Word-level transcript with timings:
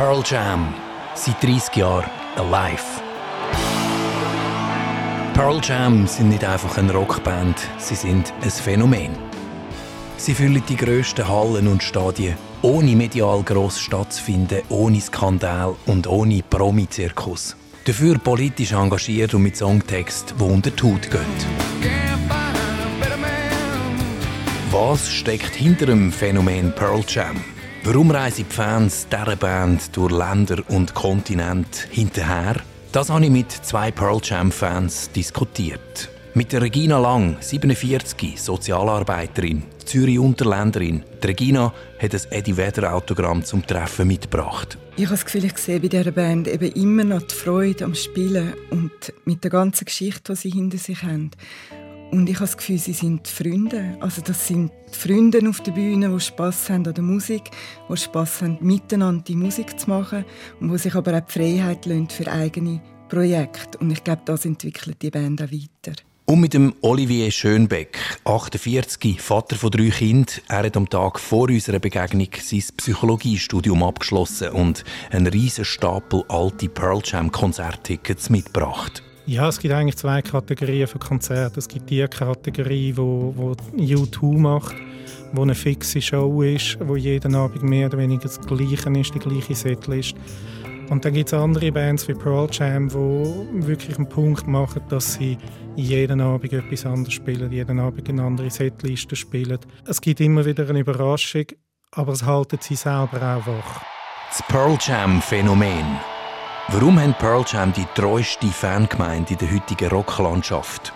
Pearl 0.00 0.22
Jam, 0.24 0.72
seit 1.14 1.42
30 1.42 1.76
Jahren 1.76 2.10
alive. 2.36 2.82
Pearl 5.34 5.60
Jam 5.62 6.06
sind 6.06 6.30
nicht 6.30 6.42
einfach 6.42 6.78
eine 6.78 6.94
Rockband, 6.94 7.58
sie 7.76 7.96
sind 7.96 8.32
ein 8.40 8.50
Phänomen. 8.50 9.10
Sie 10.16 10.32
füllen 10.32 10.62
die 10.66 10.76
grössten 10.76 11.28
Hallen 11.28 11.68
und 11.68 11.82
Stadien, 11.82 12.38
ohne 12.62 12.96
medial 12.96 13.42
gross 13.42 13.78
stattzufinden, 13.78 14.62
ohne 14.70 15.02
Skandal 15.02 15.76
und 15.84 16.06
ohne 16.06 16.42
Promi-Zirkus. 16.48 17.54
Dafür 17.84 18.16
politisch 18.18 18.72
engagiert 18.72 19.34
und 19.34 19.42
mit 19.42 19.58
Songtext, 19.58 20.34
die 20.40 20.42
unter 20.42 20.70
die 20.70 20.82
Haut 20.82 21.10
gehen. 21.10 21.26
Was 24.70 25.10
steckt 25.10 25.54
hinter 25.54 25.84
dem 25.84 26.10
Phänomen 26.10 26.74
Pearl 26.74 27.04
Jam? 27.06 27.44
Warum 27.82 28.10
reisen 28.10 28.44
die 28.46 28.54
Fans 28.54 29.06
dieser 29.08 29.36
Band 29.36 29.96
durch 29.96 30.12
Länder 30.12 30.62
und 30.68 30.94
Kontinente 30.94 31.88
hinterher? 31.90 32.56
Das 32.92 33.08
habe 33.08 33.24
ich 33.24 33.30
mit 33.30 33.50
zwei 33.50 33.90
Pearl 33.90 34.20
Jam-Fans 34.22 35.10
diskutiert. 35.12 36.10
Mit 36.34 36.52
der 36.52 36.60
Regina 36.60 36.98
Lang, 36.98 37.38
47, 37.40 38.40
Sozialarbeiterin, 38.40 39.62
Zürich-Unterländerin. 39.86 41.04
Regina 41.24 41.72
hat 41.98 42.14
ein 42.14 42.20
Eddie 42.30 42.56
Vedder-Autogramm 42.58 43.46
zum 43.46 43.66
Treffen 43.66 44.08
mitgebracht. 44.08 44.76
Ich 44.96 45.06
habe 45.06 45.14
das 45.14 45.24
Gefühl, 45.24 45.46
ich 45.46 45.56
sehe 45.56 45.80
bei 45.80 45.88
dieser 45.88 46.12
Band 46.12 46.48
eben 46.48 46.72
immer 46.72 47.04
noch 47.04 47.22
die 47.22 47.34
Freude 47.34 47.86
am 47.86 47.94
Spielen 47.94 48.52
und 48.68 49.14
mit 49.24 49.42
der 49.42 49.50
ganzen 49.50 49.86
Geschichte, 49.86 50.34
die 50.34 50.38
sie 50.38 50.50
hinter 50.50 50.76
sich 50.76 51.02
haben. 51.02 51.30
Und 52.10 52.28
ich 52.28 52.36
habe 52.36 52.46
das 52.46 52.56
Gefühl, 52.56 52.78
sie 52.78 52.92
sind 52.92 53.28
Freunde. 53.28 53.96
Also 54.00 54.20
das 54.20 54.48
sind 54.48 54.72
Freunde 54.90 55.48
auf 55.48 55.60
der 55.60 55.72
Bühne, 55.72 56.08
die 56.08 56.20
Spass 56.20 56.68
haben 56.68 56.86
an 56.86 56.94
der 56.94 57.04
Musik, 57.04 57.50
die 57.88 57.96
Spass 57.96 58.42
haben, 58.42 58.58
miteinander 58.60 59.22
die 59.22 59.36
Musik 59.36 59.78
zu 59.78 59.88
machen 59.88 60.24
und 60.60 60.72
die 60.72 60.78
sich 60.78 60.94
aber 60.94 61.16
auch 61.16 61.20
die 61.20 61.32
Freiheit 61.32 61.86
lassen 61.86 62.08
für 62.08 62.30
eigene 62.30 62.82
Projekte. 63.08 63.78
Und 63.78 63.92
ich 63.92 64.02
glaube, 64.02 64.22
das 64.24 64.44
entwickelt 64.44 65.00
die 65.02 65.10
Band 65.10 65.40
auch 65.40 65.52
weiter. 65.52 65.96
Und 66.26 66.40
mit 66.40 66.54
dem 66.54 66.74
Olivier 66.80 67.30
Schönbeck, 67.30 67.98
48, 68.24 69.20
Vater 69.20 69.56
von 69.56 69.70
drei 69.70 69.90
Kindern. 69.90 70.26
Er 70.48 70.64
hat 70.64 70.76
am 70.76 70.88
Tag 70.88 71.18
vor 71.18 71.48
unserer 71.48 71.80
Begegnung 71.80 72.28
sein 72.40 72.62
Psychologiestudium 72.76 73.82
abgeschlossen 73.82 74.50
und 74.50 74.84
einen 75.10 75.26
riesen 75.26 75.64
Stapel 75.64 76.24
alte 76.28 76.68
Pearl 76.68 77.00
Jam 77.04 77.32
Konzerttickets 77.32 78.30
mitgebracht. 78.30 79.02
Ja, 79.30 79.46
es 79.46 79.60
gibt 79.60 79.72
eigentlich 79.72 79.96
zwei 79.96 80.22
Kategorien 80.22 80.88
für 80.88 80.98
Konzerte. 80.98 81.60
Es 81.60 81.68
gibt 81.68 81.88
die 81.88 82.04
Kategorie, 82.08 82.92
wo, 82.96 83.32
wo 83.36 83.52
U2 83.76 84.36
macht, 84.36 84.74
wo 85.32 85.42
eine 85.42 85.54
fixe 85.54 86.02
Show 86.02 86.42
ist, 86.42 86.76
wo 86.80 86.96
jeden 86.96 87.36
Abend 87.36 87.62
mehr 87.62 87.86
oder 87.86 87.98
weniger 87.98 88.24
das 88.24 88.40
Gleiche 88.40 88.90
ist, 88.90 89.14
die 89.14 89.20
gleiche 89.20 89.54
Setlist. 89.54 90.16
Und 90.88 91.04
dann 91.04 91.12
gibt 91.12 91.28
es 91.28 91.34
andere 91.34 91.70
Bands 91.70 92.08
wie 92.08 92.14
Pearl 92.14 92.48
Jam, 92.50 92.88
die 92.88 93.68
wirklich 93.68 93.98
einen 93.98 94.08
Punkt 94.08 94.48
machen, 94.48 94.82
dass 94.88 95.14
sie 95.14 95.38
jeden 95.76 96.20
Abend 96.20 96.52
etwas 96.52 96.84
anderes 96.84 97.14
spielen, 97.14 97.52
jeden 97.52 97.78
Abend 97.78 98.08
eine 98.08 98.24
andere 98.24 98.50
Setliste 98.50 99.14
spielen. 99.14 99.60
Es 99.86 100.00
gibt 100.00 100.18
immer 100.18 100.44
wieder 100.44 100.68
eine 100.68 100.80
Überraschung, 100.80 101.44
aber 101.92 102.14
es 102.14 102.24
halten 102.24 102.58
sie 102.60 102.74
selber 102.74 103.22
auch 103.22 103.46
wach. 103.46 103.80
Das 104.28 104.42
Pearl 104.48 104.76
Jam 104.80 105.22
Phänomen 105.22 106.09
Warum 106.72 107.00
haben 107.00 107.14
Pearl 107.14 107.44
Jam 107.48 107.72
die 107.72 107.84
treueste 107.96 108.46
Fangemeinde 108.46 109.32
in 109.32 109.38
der 109.38 109.50
heutigen 109.50 109.88
Rocklandschaft? 109.88 110.92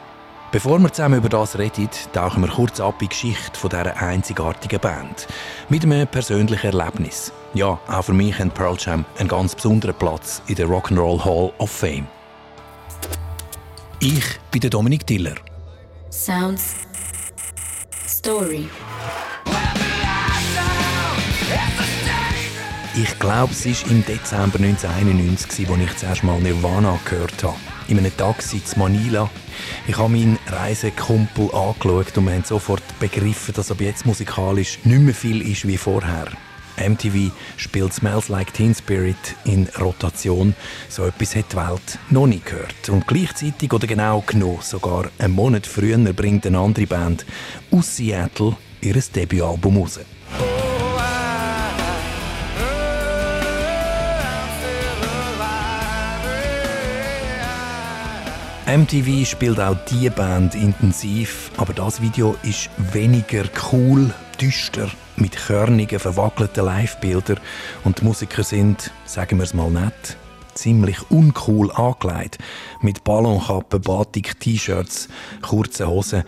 Bevor 0.53 0.79
wir 0.79 0.93
zusammen 0.93 1.19
über 1.19 1.29
das 1.29 1.59
reden, 1.59 1.89
tauchen 2.13 2.43
wir 2.43 2.49
kurz 2.49 2.79
ab 2.79 2.95
in 3.03 3.09
die 3.09 3.09
Geschichte 3.09 3.59
dieser 3.61 3.97
einzigartigen 3.97 4.79
Band. 4.79 5.27
Mit 5.69 5.83
einem 5.83 6.07
persönlichen 6.07 6.79
Erlebnis. 6.79 7.33
Ja, 7.55 7.81
auch 7.89 8.03
für 8.03 8.13
mich 8.13 8.39
hat 8.39 8.55
Pearl 8.55 8.77
Jam 8.79 9.05
einen 9.19 9.29
ganz 9.29 9.57
besonderen 9.57 9.97
Platz 9.97 10.43
in 10.47 10.55
der 10.55 10.69
Rock'n'Roll 10.69 11.25
Hall 11.25 11.53
of 11.59 11.73
Fame. 11.73 12.07
Ich 13.99 14.39
bin 14.53 14.61
Dominik 14.71 15.05
Diller. 15.05 15.35
Sounds 16.09 16.77
Story. 18.07 18.69
Ich 22.97 23.19
glaube, 23.19 23.53
es 23.53 23.67
war 23.67 23.91
im 23.91 24.05
Dezember 24.05 24.61
1991, 24.61 25.69
als 25.69 25.81
ich 25.81 25.97
zuerst 25.97 26.23
mal 26.23 26.39
Nirvana 26.39 26.97
gehört 27.05 27.43
habe. 27.43 27.57
In 27.89 27.99
einem 27.99 28.17
Taxi 28.17 28.59
in 28.59 28.79
Manila. 28.79 29.29
Ich 29.89 29.99
habe 29.99 30.11
meinen 30.11 30.39
Reisekumpel 30.47 31.53
angeschaut 31.53 32.17
und 32.17 32.27
wir 32.27 32.35
haben 32.35 32.45
sofort 32.45 32.85
begriffen, 33.01 33.53
dass 33.53 33.73
ab 33.73 33.81
jetzt 33.81 34.07
musikalisch 34.07 34.79
nicht 34.85 35.01
mehr 35.01 35.13
viel 35.13 35.43
ist 35.43 35.67
wie 35.67 35.77
vorher. 35.77 36.29
MTV 36.77 37.33
spielt 37.57 37.93
Smells 37.93 38.29
Like 38.29 38.55
Teen 38.55 38.77
Spirit 38.77 39.35
in 39.45 39.69
Rotation. 39.81 40.55
So 40.89 41.05
etwas 41.05 41.35
hat 41.35 41.51
die 41.51 41.57
Welt 41.57 41.99
noch 42.11 42.29
nie 42.29 42.43
gehört. 42.45 42.89
Und 42.91 43.09
gleichzeitig 43.09 43.73
oder 43.73 43.89
genau 43.89 44.23
genommen, 44.25 44.59
sogar 44.61 45.11
einen 45.19 45.35
Monat 45.35 45.67
früher 45.67 45.99
bringt 46.13 46.47
eine 46.47 46.61
andere 46.61 46.87
Band 46.87 47.27
aus 47.73 47.97
Seattle 47.97 48.57
ihr 48.81 48.95
Debütalbum 48.95 49.79
raus. 49.79 49.99
MTV 58.67 59.27
spielt 59.27 59.61
auch 59.61 59.77
diese 59.91 60.11
Band 60.11 60.55
intensiv, 60.55 61.51
aber 61.59 61.75
das 61.75 62.01
Video 62.01 62.35
ist 62.43 62.71
weniger 62.95 63.45
cool, 63.71 64.11
düster, 64.41 64.89
mit 65.17 65.37
körnigen, 65.37 65.99
verwackelten 65.99 66.65
Livebildern 66.65 67.41
und 67.85 68.01
die 68.01 68.05
Musiker 68.05 68.43
sind, 68.43 68.91
sagen 69.05 69.37
wir 69.37 69.45
es 69.45 69.53
mal 69.53 69.71
nett, 69.71 70.17
ziemlich 70.55 71.11
uncool 71.11 71.71
angelegt, 71.73 72.39
mit 72.81 73.05
Ballonkappen, 73.05 73.83
Batik, 73.83 74.41
T-Shirts, 74.41 75.09
kurzen 75.43 75.87
Hosen, 75.87 76.25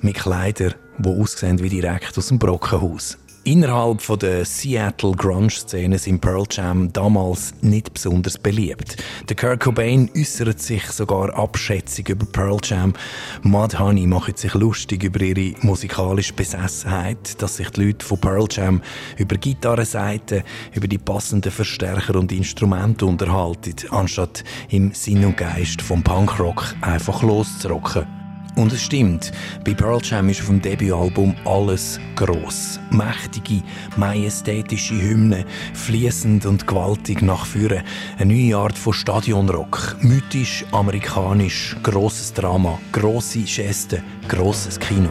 mit 0.00 0.16
Kleidern, 0.16 0.74
die 0.98 1.08
aussehen 1.08 1.62
wie 1.62 1.68
direkt 1.68 2.18
aus 2.18 2.26
dem 2.26 2.40
Brockenhaus. 2.40 3.18
Innerhalb 3.50 4.02
von 4.02 4.18
der 4.18 4.44
Seattle 4.44 5.12
Grunge-Szene 5.12 5.96
sind 5.98 6.20
Pearl 6.20 6.44
Jam 6.50 6.92
damals 6.92 7.54
nicht 7.62 7.94
besonders 7.94 8.36
beliebt. 8.36 8.98
Der 9.26 9.36
Kurt 9.36 9.60
Cobain 9.60 10.10
äußert 10.14 10.60
sich 10.60 10.84
sogar 10.90 11.32
abschätzig 11.32 12.10
über 12.10 12.26
Pearl 12.26 12.58
Jam. 12.62 12.92
Mudhoney 13.40 14.06
macht 14.06 14.36
sich 14.36 14.52
lustig 14.52 15.02
über 15.02 15.22
ihre 15.22 15.54
musikalische 15.62 16.34
Besessenheit, 16.34 17.40
dass 17.40 17.56
sich 17.56 17.70
die 17.70 17.86
Leute 17.86 18.04
von 18.04 18.20
Pearl 18.20 18.48
Jam 18.50 18.82
über 19.16 19.38
Gitarrenseiten, 19.38 20.42
über 20.74 20.86
die 20.86 20.98
passenden 20.98 21.50
Verstärker 21.50 22.16
und 22.16 22.30
Instrumente 22.32 23.06
unterhalten, 23.06 23.76
anstatt 23.88 24.44
im 24.68 24.92
Sinn 24.92 25.24
und 25.24 25.38
Geist 25.38 25.80
vom 25.80 26.02
Punkrock 26.02 26.74
einfach 26.82 27.22
loszurocken. 27.22 28.17
Und 28.58 28.72
es 28.72 28.82
stimmt, 28.82 29.30
bei 29.64 29.72
Pearl 29.72 30.00
Jam 30.02 30.28
ist 30.28 30.40
auf 30.40 30.48
dem 30.48 30.60
Debütalbum 30.60 31.36
alles 31.44 32.00
gross. 32.16 32.80
Mächtige, 32.90 33.62
majestätische 33.96 35.00
Hymnen, 35.00 35.44
fließend 35.74 36.44
und 36.44 36.66
gewaltig 36.66 37.22
nach 37.22 37.46
vorne. 37.46 37.84
Eine 38.18 38.34
neue 38.34 38.56
Art 38.56 38.76
von 38.76 38.92
Stadionrock. 38.92 39.96
Mythisch, 40.00 40.64
amerikanisch, 40.72 41.76
grosses 41.84 42.32
Drama, 42.32 42.80
grosse 42.90 43.42
Gesten, 43.42 44.02
grosses 44.26 44.80
Kino. 44.80 45.10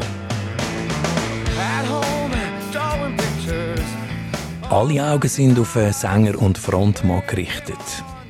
Alle 4.69 5.09
Augen 5.09 5.29
sind 5.29 5.57
auf 5.57 5.77
einen 5.77 5.93
Sänger 5.93 6.37
und 6.41 6.57
Frontmann 6.57 7.23
gerichtet. 7.25 7.77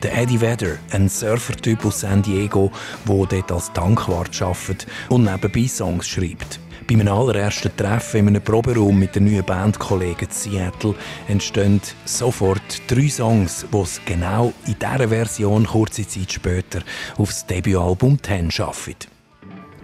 Der 0.08 0.20
Eddie 0.20 0.40
Vedder, 0.40 0.78
ein 0.92 1.10
Surfertyp 1.10 1.84
aus 1.84 2.00
San 2.00 2.22
Diego, 2.22 2.72
der 3.06 3.26
dort 3.26 3.52
als 3.52 3.74
Tankwart 3.74 4.42
arbeitet 4.42 4.88
und 5.10 5.26
nebenbei 5.26 5.68
Songs 5.68 6.08
schreibt. 6.08 6.62
Bei 6.88 6.96
meinem 6.96 7.14
allerersten 7.14 7.76
Treffen 7.76 8.22
in 8.22 8.28
einem 8.30 8.42
Proberaum 8.42 8.98
mit 8.98 9.16
den 9.16 9.26
neuen 9.26 9.44
Bandkollegen 9.44 10.30
in 10.30 10.34
Seattle 10.34 10.96
entstehen 11.28 11.82
sofort 12.06 12.82
drei 12.88 13.10
Songs, 13.10 13.66
die 13.70 13.78
es 13.80 14.00
genau 14.06 14.54
in 14.66 14.78
dieser 14.80 15.10
Version 15.10 15.66
kurze 15.66 16.08
Zeit 16.08 16.32
später 16.32 16.80
aufs 17.18 17.46
Debütalbum 17.46 18.22
«Ten» 18.22 18.50
schaffen. 18.50 18.96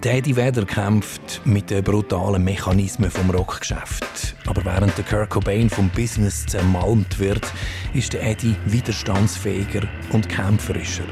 Eddie 0.05 0.35
Vedder 0.35 0.65
kämpft 0.65 1.41
mit 1.45 1.69
den 1.69 1.83
brutalen 1.83 2.43
Mechanismen 2.43 3.09
vom 3.09 3.29
Rockgeschäft. 3.29 4.35
Aber 4.45 4.63
während 4.65 4.97
der 4.97 5.05
Kurt 5.05 5.29
Cobain 5.29 5.69
vom 5.69 5.89
Business 5.89 6.45
zermalmt 6.45 7.19
wird, 7.19 7.51
ist 7.93 8.13
der 8.13 8.23
Eddie 8.23 8.55
widerstandsfähiger 8.65 9.87
und 10.11 10.27
kämpferischer. 10.29 11.05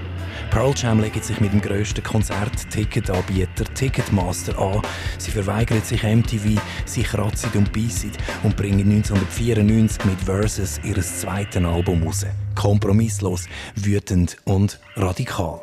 Pearl 0.49 0.73
Jam 0.75 0.99
legt 0.99 1.23
sich 1.23 1.39
mit 1.39 1.53
dem 1.53 1.61
grössten 1.61 2.03
Konzert-Ticketanbieter 2.03 3.65
Ticketmaster 3.73 4.57
an. 4.59 4.81
Sie 5.17 5.31
verweigern 5.31 5.81
sich 5.81 6.03
MTV, 6.03 6.59
sie 6.85 7.03
kratzen 7.03 7.51
und 7.53 7.71
beißen 7.71 8.11
und 8.43 8.57
bringen 8.57 8.91
1994 8.91 10.03
mit 10.05 10.19
Versus 10.21 10.79
ihr 10.83 11.01
zweites 11.01 11.63
Album 11.63 12.03
raus. 12.03 12.25
Kompromisslos, 12.55 13.47
wütend 13.75 14.37
und 14.43 14.79
radikal. 14.95 15.61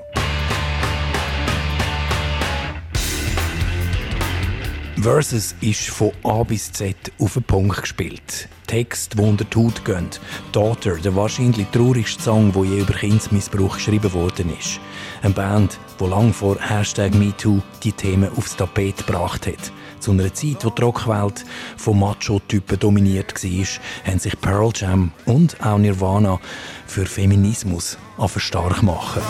Versus 5.01 5.55
ist 5.61 5.91
von 5.91 6.11
A 6.25 6.43
bis 6.43 6.73
Z 6.73 6.97
auf 7.21 7.35
den 7.35 7.45
Punkt 7.45 7.83
gespielt. 7.83 8.49
Text, 8.67 9.15
die 9.15 9.23
unter 9.23 9.45
die 9.45 9.57
Haut 9.57 9.85
gehen. 9.85 10.09
Daughter, 10.51 10.97
der 10.97 11.15
wahrscheinlich 11.15 11.69
traurigste 11.69 12.21
Song, 12.21 12.53
der 12.53 12.65
je 12.65 12.81
über 12.81 12.95
Kindsmissbrauch 12.95 13.77
geschrieben 13.77 14.13
worden 14.13 14.53
ist. 14.59 14.81
Eine 15.23 15.35
Band, 15.35 15.79
die 16.01 16.05
lang 16.05 16.33
vor 16.33 16.59
Hashtag 16.61 17.15
MeToo 17.15 17.63
die 17.85 17.93
Themen 17.93 18.31
aufs 18.37 18.57
Tapet 18.57 19.07
gebracht 19.07 19.47
hat. 19.47 19.73
Zu 20.01 20.11
einer 20.11 20.35
Zeit, 20.35 20.65
wo 20.65 20.71
die 20.71 20.83
Rockwelt 20.83 21.45
von 21.77 22.01
Macho-Typen 22.01 22.79
dominiert 22.81 23.33
war, 23.35 23.67
haben 24.05 24.19
sich 24.19 24.41
Pearl 24.41 24.73
Jam 24.75 25.13
und 25.27 25.65
auch 25.65 25.79
Nirvana 25.79 26.41
für 26.87 27.07
Feminismus 27.07 27.99
stark 28.37 28.83
machen. 28.83 29.23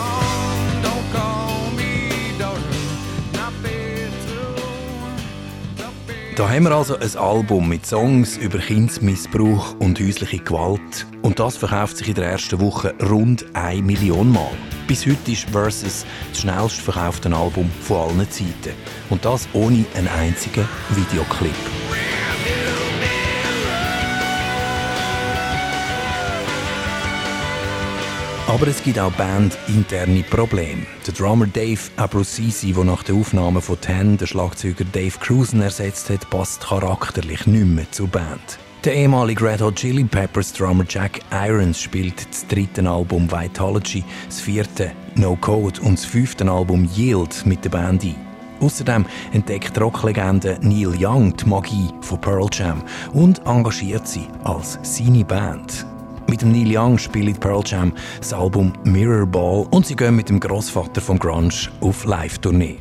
Da 6.39 6.49
haben 6.49 6.63
wir 6.63 6.71
also 6.71 6.97
ein 6.97 7.17
Album 7.17 7.67
mit 7.67 7.85
Songs 7.85 8.37
über 8.37 8.59
Kindsmissbrauch 8.59 9.75
und 9.79 9.99
häusliche 9.99 10.37
Gewalt. 10.37 11.05
Und 11.21 11.37
das 11.37 11.57
verkauft 11.57 11.97
sich 11.97 12.07
in 12.07 12.15
der 12.15 12.31
ersten 12.31 12.61
Woche 12.61 12.95
rund 13.09 13.45
1 13.55 13.85
Million 13.85 14.31
Mal. 14.31 14.51
Bis 14.87 15.05
heute 15.05 15.33
ist 15.33 15.49
Versus 15.49 16.05
das 16.29 16.39
schnellst 16.39 16.77
verkaufte 16.77 17.29
Album 17.35 17.69
von 17.81 18.11
allen 18.11 18.31
Zeiten. 18.31 18.73
Und 19.09 19.25
das 19.25 19.49
ohne 19.51 19.83
einen 19.95 20.07
einzigen 20.07 20.65
Videoclip. 20.91 21.51
Aber 28.49 28.67
es 28.67 28.81
gibt 28.81 28.97
auch 28.97 29.11
bandinterne 29.11 30.23
Probleme. 30.23 30.81
Der 31.05 31.13
Drummer 31.13 31.45
Dave 31.45 31.79
Abruzzisi, 31.97 32.73
der 32.73 32.83
nach 32.83 33.03
der 33.03 33.13
Aufnahme 33.13 33.61
von 33.61 33.79
Ten 33.79 34.17
den 34.17 34.25
Schlagzeuger 34.25 34.85
Dave 34.91 35.19
Cruisen 35.19 35.61
ersetzt 35.61 36.09
hat, 36.09 36.27
passt 36.31 36.61
charakterlich 36.61 37.45
nicht 37.45 37.65
mehr 37.67 37.91
zur 37.91 38.07
Band. 38.07 38.57
Der 38.83 38.95
ehemalige 38.95 39.45
Red 39.45 39.61
Hot 39.61 39.75
Chili 39.75 40.03
Peppers 40.03 40.51
Drummer 40.51 40.83
Jack 40.89 41.19
Irons 41.31 41.79
spielt 41.79 42.27
das 42.27 42.47
dritte 42.47 42.89
Album 42.89 43.31
Vitalogy, 43.31 44.03
das 44.25 44.41
vierte 44.41 44.93
No 45.13 45.35
Code 45.35 45.79
und 45.81 45.99
das 45.99 46.05
fünfte 46.05 46.49
Album 46.49 46.89
Yield 46.95 47.45
mit 47.45 47.63
der 47.63 47.69
Band 47.69 48.03
ein. 48.03 48.15
Außerdem 48.61 49.05
entdeckt 49.31 49.79
Rocklegende 49.79 50.57
Neil 50.63 50.95
Young 50.97 51.37
die 51.37 51.45
Magie 51.45 51.89
von 52.01 52.19
Pearl 52.19 52.47
Jam 52.51 52.81
und 53.13 53.45
engagiert 53.45 54.07
sie 54.07 54.27
als 54.43 54.79
seine 54.81 55.23
Band. 55.23 55.85
Mit 56.29 56.43
dem 56.43 56.51
Neil 56.51 56.77
Young 56.77 56.99
spielt 56.99 57.39
Pearl 57.39 57.63
Jam 57.65 57.91
das 58.19 58.33
Album 58.33 58.71
Mirror 58.83 59.25
Ball 59.25 59.65
und 59.71 59.87
sie 59.87 59.95
gehen 59.95 60.15
mit 60.15 60.29
dem 60.29 60.39
Großvater 60.39 61.01
vom 61.01 61.17
Grunge 61.17 61.49
auf 61.81 62.05
Live-Tournee. 62.05 62.77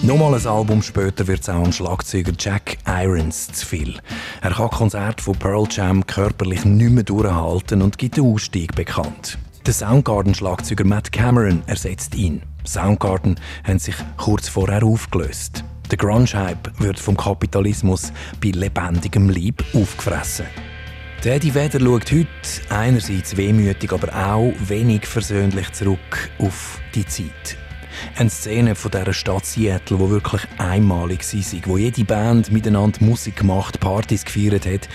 Nochmal 0.00 0.34
ein 0.34 0.46
Album 0.46 0.82
später 0.82 1.26
wird 1.26 1.42
es 1.42 1.48
auch 1.50 1.62
am 1.62 1.72
Schlagzeuger 1.72 2.32
Jack 2.38 2.78
Irons 2.86 3.48
zu 3.48 3.66
viel. 3.66 3.98
Er 4.40 4.52
kann 4.52 4.70
Konzerte 4.70 5.22
von 5.22 5.36
Pearl 5.36 5.66
Jam 5.70 6.06
körperlich 6.06 6.64
nicht 6.64 6.90
mehr 6.90 7.04
durchhalten 7.04 7.82
und 7.82 7.98
gibt 7.98 8.16
den 8.16 8.32
Ausstieg 8.32 8.74
bekannt. 8.74 9.36
Der 9.66 9.72
Soundgarden-Schlagzeuger 9.72 10.84
Matt 10.84 11.10
Cameron 11.10 11.62
ersetzt 11.66 12.14
ihn. 12.14 12.42
Soundgarden 12.66 13.40
haben 13.66 13.78
sich 13.78 13.94
kurz 14.18 14.46
vorher 14.46 14.84
aufgelöst. 14.84 15.64
Der 15.90 15.96
Grunge-Hype 15.96 16.78
wird 16.80 16.98
vom 17.00 17.16
Kapitalismus 17.16 18.12
bei 18.42 18.50
lebendigem 18.50 19.30
Leib 19.30 19.64
aufgefressen. 19.72 20.44
Eddie 21.24 21.54
Vedder 21.54 21.80
schaut 21.80 22.12
heute 22.12 22.28
einerseits 22.68 23.38
wehmütig, 23.38 23.90
aber 23.90 24.14
auch 24.14 24.52
wenig 24.68 25.06
versöhnlich 25.06 25.72
zurück 25.72 26.28
auf 26.38 26.78
die 26.94 27.06
Zeit. 27.06 27.56
Eine 28.16 28.30
Szene 28.30 28.74
von 28.74 28.90
dieser 28.90 29.12
Stadt 29.12 29.46
Seattle, 29.46 29.98
die 29.98 30.10
wirklich 30.10 30.42
einmalig 30.58 31.20
war, 31.20 31.60
wo 31.66 31.78
jede 31.78 32.04
Band 32.04 32.52
miteinander 32.52 33.02
Musik 33.02 33.36
gemacht, 33.36 33.80
Partys 33.80 34.24
gefeiert 34.24 34.66
hat. 34.66 34.88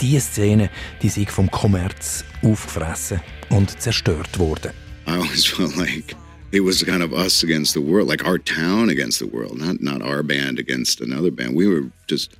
Diese 0.00 0.20
Szene, 0.20 0.70
die 1.02 1.08
sind 1.08 1.30
vom 1.30 1.50
Kommerz 1.50 2.24
aufgefressen 2.42 3.20
und 3.50 3.80
zerstört 3.80 4.38
worden. 4.38 4.72
I 5.06 5.12
always 5.12 5.44
felt 5.56 5.76
like 5.76 6.16
it 6.52 6.60
was 6.60 6.82
kind 6.82 7.02
of 7.02 7.12
us 7.12 7.42
against 7.42 7.74
the 7.74 7.80
world, 7.80 8.08
like 8.08 8.24
our 8.24 8.38
town 8.38 8.88
against 8.88 9.18
the 9.18 9.26
world, 9.26 9.58
not 9.58 9.80
not 9.80 10.02
our 10.02 10.22
band 10.22 10.58
against 10.58 11.00
another 11.00 11.30
band. 11.30 11.56
We 11.56 11.68
were 11.68 11.90
just. 12.06 12.36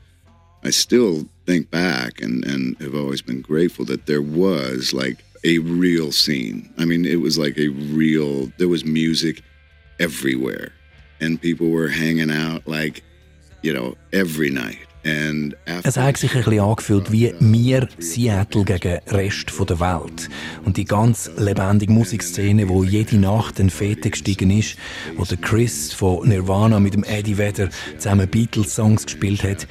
I 0.64 0.70
still 0.70 1.26
think 1.44 1.70
back 1.70 2.20
and 2.20 2.44
and 2.44 2.76
have 2.80 2.94
always 2.94 3.22
been 3.22 3.40
grateful 3.40 3.84
that 3.84 4.06
there 4.06 4.22
was 4.22 4.92
like 4.92 5.24
a 5.44 5.58
real 5.58 6.10
scene. 6.12 6.68
I 6.76 6.84
mean, 6.84 7.04
it 7.04 7.20
was 7.20 7.38
like 7.38 7.56
a 7.58 7.68
real. 7.68 8.50
There 8.58 8.68
was 8.68 8.84
music 8.84 9.42
everywhere, 9.98 10.72
and 11.20 11.40
people 11.40 11.70
were 11.70 11.88
hanging 11.88 12.30
out 12.30 12.66
like, 12.66 13.02
you 13.62 13.72
know, 13.72 13.96
every 14.12 14.50
night. 14.50 14.86
Es 15.84 15.96
hat 15.96 16.16
sich 16.16 16.34
ein 16.34 16.42
bisschen 16.42 16.60
angefühlt 16.60 17.12
wie 17.12 17.32
wir 17.38 17.88
Seattle 17.98 18.64
gegen 18.64 18.98
den 19.06 19.14
Rest 19.14 19.52
der 19.68 19.78
Welt. 19.78 20.28
Und 20.64 20.76
die 20.76 20.84
ganz 20.84 21.30
lebendige 21.36 21.92
Musikszene, 21.92 22.68
wo 22.68 22.82
jede 22.82 23.16
Nacht 23.16 23.60
ein 23.60 23.70
Fete 23.70 24.10
gestiegen 24.10 24.50
ist, 24.50 24.76
wo 25.16 25.24
der 25.24 25.36
Chris 25.36 25.92
von 25.92 26.28
Nirvana 26.28 26.80
mit 26.80 26.94
dem 26.94 27.04
Eddie 27.04 27.38
Vedder 27.38 27.68
zusammen 27.98 28.28
Beatles-Songs 28.28 29.06
gespielt 29.06 29.44
hat, 29.44 29.68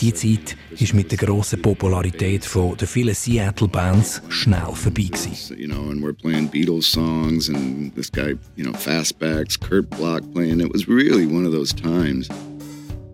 die 0.00 0.14
Zeit 0.14 0.56
ist 0.78 0.94
mit 0.94 1.10
der 1.10 1.18
grossen 1.18 1.60
Popularität 1.60 2.44
von 2.44 2.76
den 2.76 2.88
vielen 2.88 3.14
Seattle-Bands 3.14 4.22
schnell 4.28 4.72
vorbei 4.72 5.08
gewesen. 5.10 5.58
You 5.58 5.68
know, 5.68 5.90
and 5.90 6.02
we're 6.02 6.14
playing 6.14 6.48
Beatles-Songs 6.48 7.50
and 7.50 7.94
this 7.94 8.10
guy, 8.10 8.36
you 8.56 8.64
know, 8.64 8.72
Fastbacks, 8.72 9.58
Kurt 9.58 9.90
Block 9.90 10.22
playing. 10.32 10.60
It 10.60 10.72
was 10.72 10.88
really 10.88 11.26
one 11.26 11.44
of 11.44 11.52
those 11.52 11.74
times. 11.74 12.28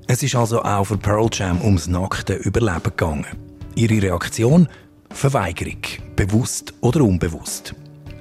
Es 0.07 0.23
ist 0.23 0.35
also 0.35 0.63
auch 0.63 0.85
für 0.85 0.99
Pearl 0.99 1.29
Jam 1.33 1.63
ums 1.63 1.87
nackte 1.87 2.35
Überleben 2.35 2.83
gegangen. 2.83 3.27
Ihre 3.75 4.03
Reaktion? 4.03 4.69
Verweigerung, 5.11 5.81
bewusst 6.15 6.75
oder 6.83 7.01
unbewusst. 7.01 7.75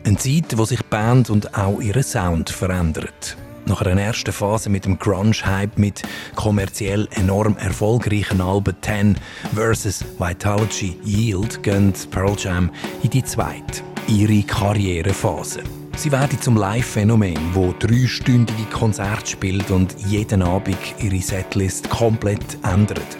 Eine 0.06 0.18
Zeit, 0.18 0.58
wo 0.58 0.64
sich 0.64 0.80
die 0.80 0.88
Band 0.90 1.30
und 1.30 1.58
auch 1.58 1.82
ihr 1.82 2.02
Sound 2.02 2.50
verändert. 2.50 3.36
Nach 3.66 3.82
einer 3.82 4.02
ersten 4.02 4.32
Phase 4.32 4.70
mit 4.70 4.86
dem 4.86 4.98
Grunge-Hype 4.98 5.78
mit 5.78 6.04
kommerziell 6.36 7.08
enorm 7.12 7.58
erfolgreichen 7.58 8.42
Alben 8.42 8.76
10 8.82 9.18
vs. 9.54 10.06
Vitalogy 10.20 10.98
Yield 11.04 11.64
gehen 11.64 11.94
Pearl 12.12 12.36
Jam 12.38 12.72
in 13.02 13.10
die 13.10 13.24
zweite, 13.24 13.82
ihre 14.08 14.44
Karrierephase. 14.44 15.64
Sie 15.96 16.12
werden 16.12 16.42
zum 16.42 16.58
Live-Phänomen, 16.58 17.38
wo 17.54 17.74
dreistündige 17.80 18.66
Konzerte 18.66 19.28
spielt 19.28 19.72
und 19.72 19.96
jeden 20.08 20.42
Abend 20.42 20.78
ihre 21.00 21.22
Setlist 21.22 21.90
komplett 21.90 22.58
ändert. 22.64 23.18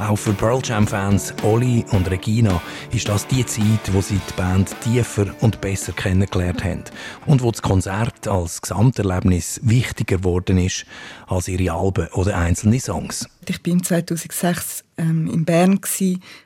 Auch 0.00 0.16
für 0.16 0.32
Pearl 0.32 0.60
Jam-Fans 0.64 1.34
Olli 1.42 1.84
und 1.90 2.10
Regina 2.10 2.62
ist 2.90 3.08
das 3.08 3.26
die 3.26 3.44
Zeit, 3.44 3.92
wo 3.92 4.00
sie 4.00 4.18
die 4.18 4.32
Band 4.34 4.74
tiefer 4.82 5.26
und 5.40 5.60
besser 5.60 5.92
kennengelernt 5.92 6.64
haben 6.64 6.84
und 7.26 7.42
wo 7.42 7.50
das 7.50 7.60
Konzert 7.60 8.26
als 8.26 8.62
Gesamterlebnis 8.62 9.60
wichtiger 9.62 10.16
geworden 10.16 10.56
ist 10.56 10.86
als 11.26 11.48
ihre 11.48 11.74
Alben 11.74 12.08
oder 12.14 12.38
einzelne 12.38 12.80
Songs. 12.80 13.28
Ich 13.46 13.62
bin 13.62 13.82
2006 13.82 14.84
ähm, 14.96 15.26
in 15.26 15.44
Bern 15.44 15.80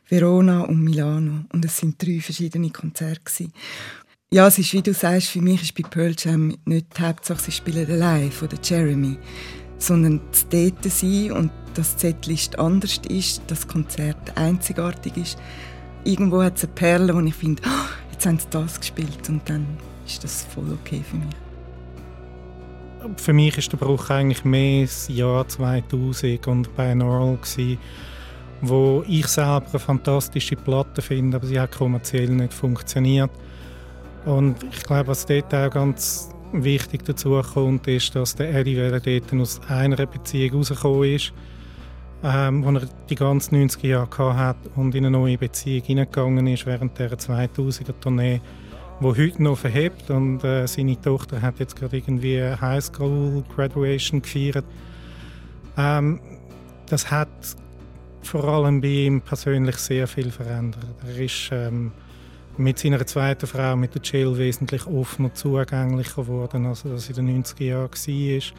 Verona 0.08 0.62
und 0.62 0.82
Milano 0.82 1.44
und 1.52 1.64
es 1.64 1.76
sind 1.76 2.02
drei 2.04 2.20
verschiedene 2.20 2.70
Konzerte 2.70 3.20
gewesen. 3.24 3.52
Ja, 4.32 4.48
es 4.48 4.58
ist, 4.58 4.72
wie 4.72 4.82
du 4.82 4.92
sagst, 4.92 5.28
für 5.28 5.40
mich 5.40 5.62
ist 5.62 5.74
bei 5.74 5.88
Pearl 5.88 6.14
Jam 6.18 6.56
nicht 6.64 6.98
die 6.98 7.02
Hauptsache, 7.02 7.40
sie 7.40 7.52
spielen 7.52 7.88
allein 7.90 8.32
von 8.32 8.48
Jeremy, 8.62 9.16
sondern 9.78 10.20
das 10.30 10.48
dort 10.48 10.84
sein 10.84 11.32
und 11.32 11.52
das 11.74 12.00
Setlist 12.00 12.58
anders 12.58 13.00
ist, 13.08 13.42
das 13.46 13.68
Konzert 13.68 14.36
einzigartig 14.36 15.16
ist. 15.16 15.38
Irgendwo 16.04 16.42
hat 16.42 16.56
es 16.56 16.64
eine 16.64 16.72
Perle, 16.72 17.14
wo 17.14 17.20
ich 17.20 17.34
finde, 17.34 17.62
oh, 17.66 18.12
jetzt 18.12 18.26
haben 18.26 18.38
sie 18.38 18.48
das 18.50 18.80
gespielt 18.80 19.28
und 19.28 19.48
dann 19.48 19.66
ist 20.06 20.24
das 20.24 20.44
voll 20.44 20.72
okay 20.72 21.02
für 21.08 21.16
mich. 21.16 21.34
Für 23.18 23.32
mich 23.32 23.58
ist 23.58 23.70
der 23.70 23.76
Bruch 23.76 24.10
eigentlich 24.10 24.44
mehr 24.44 24.82
das 24.82 25.08
Jahr 25.08 25.46
2000 25.46 26.46
und 26.46 26.74
Binaural 26.74 27.36
gewesen, 27.36 27.78
wo 28.62 29.04
ich 29.06 29.26
selber 29.26 29.66
eine 29.70 29.78
fantastische 29.78 30.56
Platte 30.56 31.02
finde, 31.02 31.36
aber 31.36 31.46
sie 31.46 31.60
hat 31.60 31.72
kommerziell 31.72 32.30
nicht 32.30 32.54
funktioniert. 32.54 33.30
Und 34.24 34.56
ich 34.72 34.82
glaube, 34.82 35.08
was 35.08 35.26
dort 35.26 35.52
auch 35.54 35.70
ganz 35.70 36.30
wichtig 36.52 37.04
dazu 37.04 37.40
kommt, 37.42 37.86
ist, 37.86 38.14
dass 38.14 38.36
der 38.36 38.54
Eddie 38.54 38.76
Vedder 38.76 39.00
dort 39.00 39.40
aus 39.40 39.60
einer 39.68 40.06
Beziehung 40.06 40.58
rausgekommen 40.58 41.14
ist, 41.14 41.32
ähm, 42.22 42.64
wo 42.64 42.70
er 42.70 42.88
die 43.10 43.14
ganzen 43.14 43.56
90er 43.56 43.86
Jahre 43.86 44.36
hat 44.36 44.56
und 44.76 44.94
in 44.94 45.04
eine 45.04 45.18
neue 45.18 45.36
Beziehung 45.36 45.84
hineingegangen 45.84 46.46
ist 46.46 46.64
während 46.64 46.98
der 46.98 47.18
2000er 47.18 47.92
Tournee, 48.00 48.40
wo 49.00 49.14
heute 49.14 49.42
noch 49.42 49.58
verhebt 49.58 50.10
und 50.10 50.42
äh, 50.44 50.66
seine 50.66 51.00
Tochter 51.00 51.42
hat 51.42 51.58
jetzt 51.58 51.76
gerade 51.76 51.96
irgendwie 51.96 52.40
Highschool 52.40 53.44
Graduation 53.54 54.22
gefeiert. 54.22 54.64
Ähm, 55.76 56.20
das 56.86 57.10
hat 57.10 57.28
vor 58.22 58.44
allem 58.44 58.80
bei 58.80 58.88
ihm 58.88 59.20
persönlich 59.20 59.76
sehr 59.76 60.06
viel 60.06 60.30
verändert. 60.30 60.86
Er 61.06 61.18
ist 61.18 61.50
ähm, 61.52 61.92
mit 62.56 62.78
seiner 62.78 63.04
zweiten 63.06 63.46
Frau, 63.46 63.76
mit 63.76 63.94
der 63.94 64.02
Jill, 64.02 64.38
wesentlich 64.38 64.86
offener 64.86 65.34
zugänglicher 65.34 66.22
geworden, 66.22 66.66
als 66.66 66.82
das 66.82 67.08
in 67.08 67.26
den 67.26 67.42
90er 67.42 67.64
Jahren 67.64 67.90
war. 67.90 68.58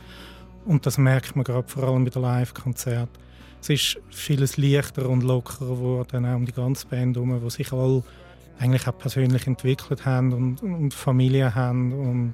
Und 0.65 0.85
das 0.85 0.97
merkt 0.97 1.35
man 1.35 1.43
gerade 1.43 1.67
vor 1.67 1.83
allem 1.83 2.03
bei 2.03 2.09
den 2.09 2.21
Live-Konzerten. 2.21 3.25
Es 3.61 3.69
ist 3.69 3.97
vieles 4.11 4.57
leichter 4.57 5.09
und 5.09 5.23
lockerer 5.23 5.67
geworden, 5.67 6.25
auch 6.25 6.35
um 6.35 6.45
die 6.45 6.51
ganze 6.51 6.87
Band 6.87 7.15
herum, 7.15 7.39
die 7.43 7.49
sich 7.49 7.71
alle 7.71 8.03
eigentlich 8.59 8.87
auch 8.87 8.97
persönlich 8.97 9.47
entwickelt 9.47 10.05
haben 10.05 10.33
und, 10.33 10.61
und 10.61 10.93
Familie 10.93 11.53
haben 11.55 11.93
und 11.93 12.33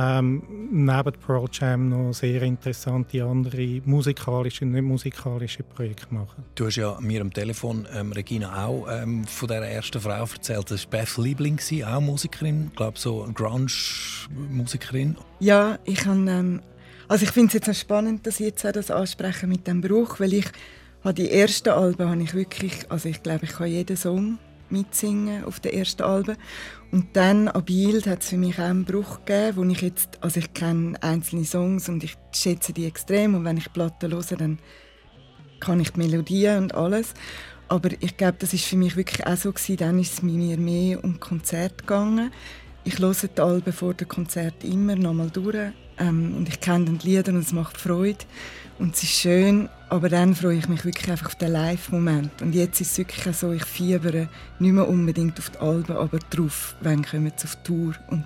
ähm, 0.00 0.42
neben 0.70 1.12
Pearl 1.12 1.46
Jam 1.52 1.88
noch 1.88 2.12
sehr 2.12 2.42
interessante 2.42 3.22
andere 3.22 3.82
musikalische 3.84 4.64
und 4.64 4.72
nicht 4.72 4.82
musikalische 4.82 5.62
Projekte 5.62 6.14
machen. 6.14 6.44
Du 6.54 6.66
hast 6.66 6.76
ja 6.76 6.96
mir 7.00 7.20
am 7.20 7.32
Telefon, 7.32 7.86
ähm, 7.94 8.12
Regina, 8.12 8.66
auch 8.66 8.86
ähm, 8.90 9.24
von 9.24 9.48
der 9.48 9.62
ersten 9.62 10.00
Frau 10.00 10.22
erzählt. 10.22 10.70
Das 10.70 10.84
war 10.84 11.00
Beth 11.00 11.16
Liebling, 11.18 11.60
auch 11.84 12.00
Musikerin, 12.00 12.68
ich 12.70 12.76
glaube 12.76 12.98
so 12.98 13.24
eine 13.24 13.32
Grunge-Musikerin. 13.34 15.16
Ja, 15.40 15.78
ich 15.84 16.06
habe, 16.06 16.30
ähm, 16.30 16.60
also 17.08 17.24
ich 17.24 17.32
finde 17.32 17.48
es 17.48 17.54
jetzt 17.54 17.68
auch 17.68 17.74
spannend, 17.74 18.26
dass 18.26 18.38
Sie 18.38 18.44
jetzt 18.44 18.64
auch 18.64 18.72
das 18.72 18.90
ansprechen 18.90 19.50
mit 19.50 19.66
dem 19.66 19.80
Bruch, 19.82 20.18
weil 20.20 20.32
ich 20.32 20.46
habe 21.04 21.14
die 21.14 21.30
ersten 21.30 21.70
Alben 21.70 22.08
habe 22.08 22.22
ich 22.22 22.34
wirklich, 22.34 22.90
also 22.90 23.08
ich 23.08 23.22
glaube, 23.22 23.44
ich 23.44 23.52
kann 23.52 23.68
jeden 23.68 23.96
Song 23.96 24.38
mitsingen 24.70 25.44
auf 25.44 25.60
den 25.60 25.72
ersten 25.72 26.02
Alben. 26.02 26.36
Und 26.90 27.08
dann 27.14 27.48
ab 27.48 27.70
Yield 27.70 28.06
hat 28.06 28.22
es 28.22 28.30
für 28.30 28.36
mich 28.36 28.58
auch 28.58 28.64
einen 28.64 28.84
Bruch 28.84 29.20
gegeben, 29.24 29.56
wo 29.56 29.64
ich 29.64 29.80
jetzt, 29.80 30.18
also 30.22 30.40
ich 30.40 30.52
kenne 30.54 31.00
einzelne 31.02 31.44
Songs 31.44 31.88
und 31.88 32.02
ich 32.02 32.16
schätze 32.32 32.72
die 32.72 32.86
extrem 32.86 33.34
und 33.34 33.44
wenn 33.44 33.56
ich 33.56 33.72
Platten 33.72 34.10
höre, 34.10 34.36
dann 34.36 34.58
kann 35.60 35.80
ich 35.80 35.90
die 35.90 36.00
Melodien 36.00 36.64
und 36.64 36.74
alles. 36.74 37.14
Aber 37.68 37.90
ich 38.00 38.16
glaube, 38.16 38.38
das 38.40 38.52
ist 38.52 38.64
für 38.64 38.76
mich 38.76 38.96
wirklich 38.96 39.24
auch 39.26 39.36
so 39.36 39.52
gewesen. 39.52 39.76
Dann 39.76 39.98
ist 40.00 40.14
es 40.14 40.22
mir 40.22 40.56
mehr 40.56 41.04
um 41.04 41.20
Konzert 41.20 41.78
gegangen. 41.78 42.32
Ich 42.82 42.98
höre 42.98 43.14
die 43.14 43.40
Alben 43.40 43.72
vor 43.72 43.94
dem 43.94 44.08
Konzert 44.08 44.64
immer 44.64 44.96
nochmal 44.96 45.30
durch 45.30 45.72
ähm, 45.98 46.34
und 46.36 46.48
ich 46.48 46.60
kenne 46.60 46.86
die 46.86 47.08
Lieder 47.08 47.32
und 47.32 47.40
es 47.40 47.52
macht 47.52 47.76
Freude 47.76 48.24
und 48.80 48.94
es 48.94 49.02
ist 49.02 49.12
schön, 49.12 49.68
aber 49.90 50.08
dann 50.08 50.34
freue 50.34 50.56
ich 50.56 50.68
mich 50.68 50.84
wirklich 50.86 51.10
einfach 51.10 51.26
auf 51.26 51.34
den 51.34 51.52
Live-Moment. 51.52 52.40
Und 52.40 52.54
jetzt 52.54 52.80
ist 52.80 52.92
es 52.92 52.98
wirklich 52.98 53.36
so, 53.36 53.52
ich 53.52 53.64
fiebere 53.64 54.28
nicht 54.58 54.72
mehr 54.72 54.88
unbedingt 54.88 55.38
auf 55.38 55.50
die 55.50 55.58
Alben, 55.58 55.96
aber 55.96 56.18
drauf, 56.30 56.74
wenn 56.80 57.04
kommen 57.04 57.30
sie 57.36 57.44
auf 57.44 57.56
die 57.56 57.62
Tour. 57.62 57.94
Und 58.08 58.24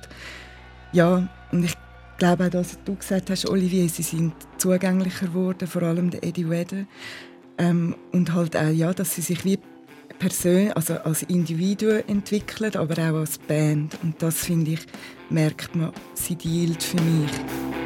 ja, 0.92 1.28
und 1.50 1.64
ich 1.64 1.75
glaube 2.18 2.46
auch, 2.46 2.50
dass 2.50 2.78
du 2.84 2.94
gesagt 2.94 3.30
hast, 3.30 3.49
Olivier, 3.50 3.88
sie 3.88 4.04
sind 4.04 4.32
zugänglicher 4.56 5.26
geworden, 5.26 5.66
vor 5.66 5.82
allem 5.82 6.11
der 6.11 6.23
Eddie 6.23 6.49
Vedder. 6.49 6.84
Ähm, 7.58 7.96
und 8.12 8.32
halt 8.32 8.56
auch, 8.56 8.70
ja, 8.70 8.94
dass 8.94 9.16
sie 9.16 9.23
sich 9.23 9.44
wie 9.44 9.58
Person, 10.20 10.70
also 10.73 10.94
als 10.99 11.25
Individuen 11.25 12.08
entwickeln, 12.08 12.76
aber 12.76 12.94
auch 12.94 13.18
als 13.20 13.38
Band. 13.38 13.99
Und 14.04 14.23
das, 14.23 14.44
finde 14.44 14.73
ich, 14.73 14.87
merkt 15.30 15.75
man, 15.75 15.92
sie 16.14 16.37
dealt 16.37 16.82
für 16.82 17.00
mich. 17.00 17.84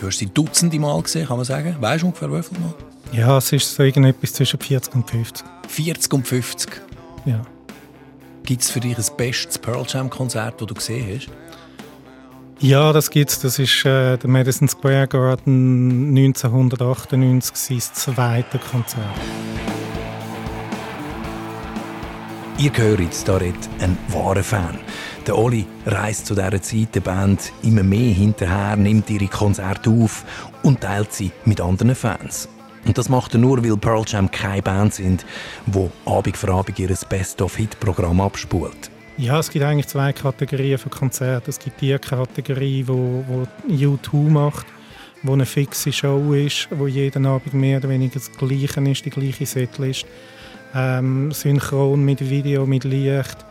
Du 0.00 0.06
hast 0.06 0.16
sie 0.16 0.26
dutzende 0.26 0.78
Mal 0.78 1.02
gesehen, 1.02 1.26
kann 1.26 1.36
man 1.36 1.44
sagen. 1.44 1.76
Weißt 1.78 2.02
du 2.02 2.06
ungefähr 2.06 2.32
wie 2.32 2.42
viele 2.42 2.60
Mal? 2.60 2.74
Ja, 3.12 3.36
es 3.36 3.52
ist 3.52 3.74
so 3.74 3.82
irgendetwas 3.82 4.32
zwischen 4.32 4.58
40 4.58 4.94
und 4.94 5.10
50. 5.10 5.46
40 5.68 6.12
und 6.14 6.26
50? 6.26 6.70
Ja. 7.26 7.42
Gibt 8.44 8.62
es 8.62 8.70
für 8.70 8.80
dich 8.80 8.96
ein 8.96 9.04
bestes 9.18 9.58
Pearl 9.58 9.84
Jam 9.86 10.08
Konzert, 10.08 10.58
das 10.58 10.66
du 10.66 10.74
gesehen 10.74 11.06
hast? 11.14 11.28
Ja, 12.60 12.94
das 12.94 13.10
gibt's. 13.10 13.40
Das 13.40 13.58
ist 13.58 13.84
äh, 13.84 14.16
der 14.16 14.30
Madison 14.30 14.68
Square 14.68 15.06
Garden 15.06 16.16
1998 16.16 17.76
das 17.76 17.92
zweite 17.92 18.58
Konzert. 18.58 19.04
Ihr 22.56 22.72
hört, 22.74 23.28
da 23.28 23.36
redet 23.36 23.68
ein 23.80 23.98
wahrer 24.08 24.42
Fan. 24.42 24.78
Der 25.26 25.36
Oli 25.36 25.66
reist 25.84 26.26
zu 26.26 26.34
dieser 26.34 26.62
Zeit 26.62 26.94
der 26.94 27.00
Band 27.00 27.52
immer 27.62 27.82
mehr 27.82 28.14
hinterher, 28.14 28.74
nimmt 28.76 29.10
ihre 29.10 29.26
Konzerte 29.26 29.90
auf 29.90 30.24
und 30.62 30.80
teilt 30.80 31.12
sie 31.12 31.30
mit 31.44 31.60
anderen 31.60 31.94
Fans. 31.94 32.48
Und 32.86 32.96
das 32.96 33.10
macht 33.10 33.34
er 33.34 33.40
nur, 33.40 33.62
weil 33.62 33.76
Pearl 33.76 34.04
Jam 34.06 34.30
keine 34.30 34.62
Band 34.62 34.94
sind, 34.94 35.26
wo 35.66 35.90
Abend 36.06 36.36
für 36.36 36.50
Abend 36.50 36.78
ihr 36.78 36.88
Best-of-Hit-Programm 36.88 38.20
abspult. 38.22 38.90
Ja, 39.18 39.38
es 39.38 39.50
gibt 39.50 39.64
eigentlich 39.64 39.88
zwei 39.88 40.14
Kategorien 40.14 40.78
für 40.78 40.88
Konzerte. 40.88 41.50
Es 41.50 41.58
gibt 41.58 41.82
die 41.82 41.98
Kategorie, 41.98 42.84
wo, 42.86 43.22
wo 43.28 43.46
U2 43.68 44.30
macht, 44.30 44.66
wo 45.22 45.34
eine 45.34 45.44
fixe 45.44 45.92
Show 45.92 46.32
ist, 46.32 46.68
wo 46.70 46.86
jeden 46.86 47.26
Abend 47.26 47.52
mehr 47.52 47.78
oder 47.78 47.90
weniger 47.90 48.14
das 48.14 48.32
Gleiche 48.32 48.80
ist, 48.80 49.04
die 49.04 49.10
gleiche 49.10 49.44
Setlist. 49.44 50.06
Ähm, 50.74 51.30
synchron 51.32 52.02
mit 52.02 52.20
Video, 52.30 52.64
mit 52.64 52.84
Licht 52.84 53.49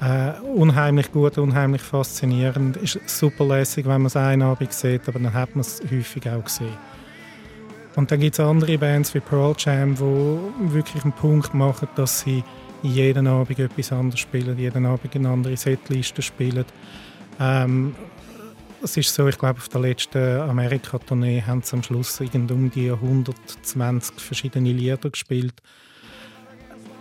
äh, 0.00 0.40
unheimlich 0.40 1.10
gut, 1.12 1.38
unheimlich 1.38 1.82
faszinierend. 1.82 2.76
Ist 2.76 3.00
super 3.06 3.44
lässig, 3.44 3.86
wenn 3.86 4.02
man 4.02 4.06
es 4.06 4.16
einen 4.16 4.42
Abend 4.42 4.72
sieht, 4.72 5.08
aber 5.08 5.18
dann 5.18 5.32
hat 5.32 5.54
man 5.54 5.60
es 5.60 5.80
häufig 5.90 6.28
auch 6.28 6.44
gesehen. 6.44 6.76
Und 7.96 8.10
dann 8.10 8.20
gibt 8.20 8.34
es 8.34 8.40
andere 8.40 8.76
Bands 8.76 9.14
wie 9.14 9.20
Pearl 9.20 9.54
Jam, 9.56 9.94
die 9.94 10.72
wirklich 10.74 11.04
einen 11.04 11.12
Punkt 11.12 11.54
machen, 11.54 11.88
dass 11.94 12.20
sie 12.20 12.42
jeden 12.82 13.26
Abend 13.26 13.58
etwas 13.58 13.92
anderes 13.92 14.20
spielen, 14.20 14.58
jeden 14.58 14.84
Abend 14.84 15.14
eine 15.14 15.28
andere 15.28 15.56
Setliste 15.56 16.20
spielen. 16.20 16.64
Ähm, 17.40 17.94
es 18.82 18.96
ist 18.98 19.14
so, 19.14 19.26
ich 19.28 19.38
glaube, 19.38 19.58
auf 19.58 19.68
der 19.68 19.80
letzten 19.80 20.40
Amerika-Tournee 20.40 21.42
haben 21.46 21.62
sie 21.62 21.74
am 21.74 21.82
Schluss 21.82 22.20
um 22.20 22.70
die 22.70 22.90
120 22.90 24.20
verschiedene 24.20 24.72
Lieder 24.72 25.10
gespielt. 25.10 25.54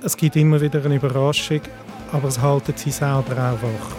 Es 0.01 0.15
gibt 0.15 0.37
immer 0.37 0.61
wieder 0.61 0.83
eine 0.85 0.95
Überraschung 0.95 1.61
aber 2.13 2.27
es 2.27 2.39
halten 2.39 2.73
sie 2.75 2.91
selber 2.91 3.33
auch 3.33 3.61
wach. 3.61 3.95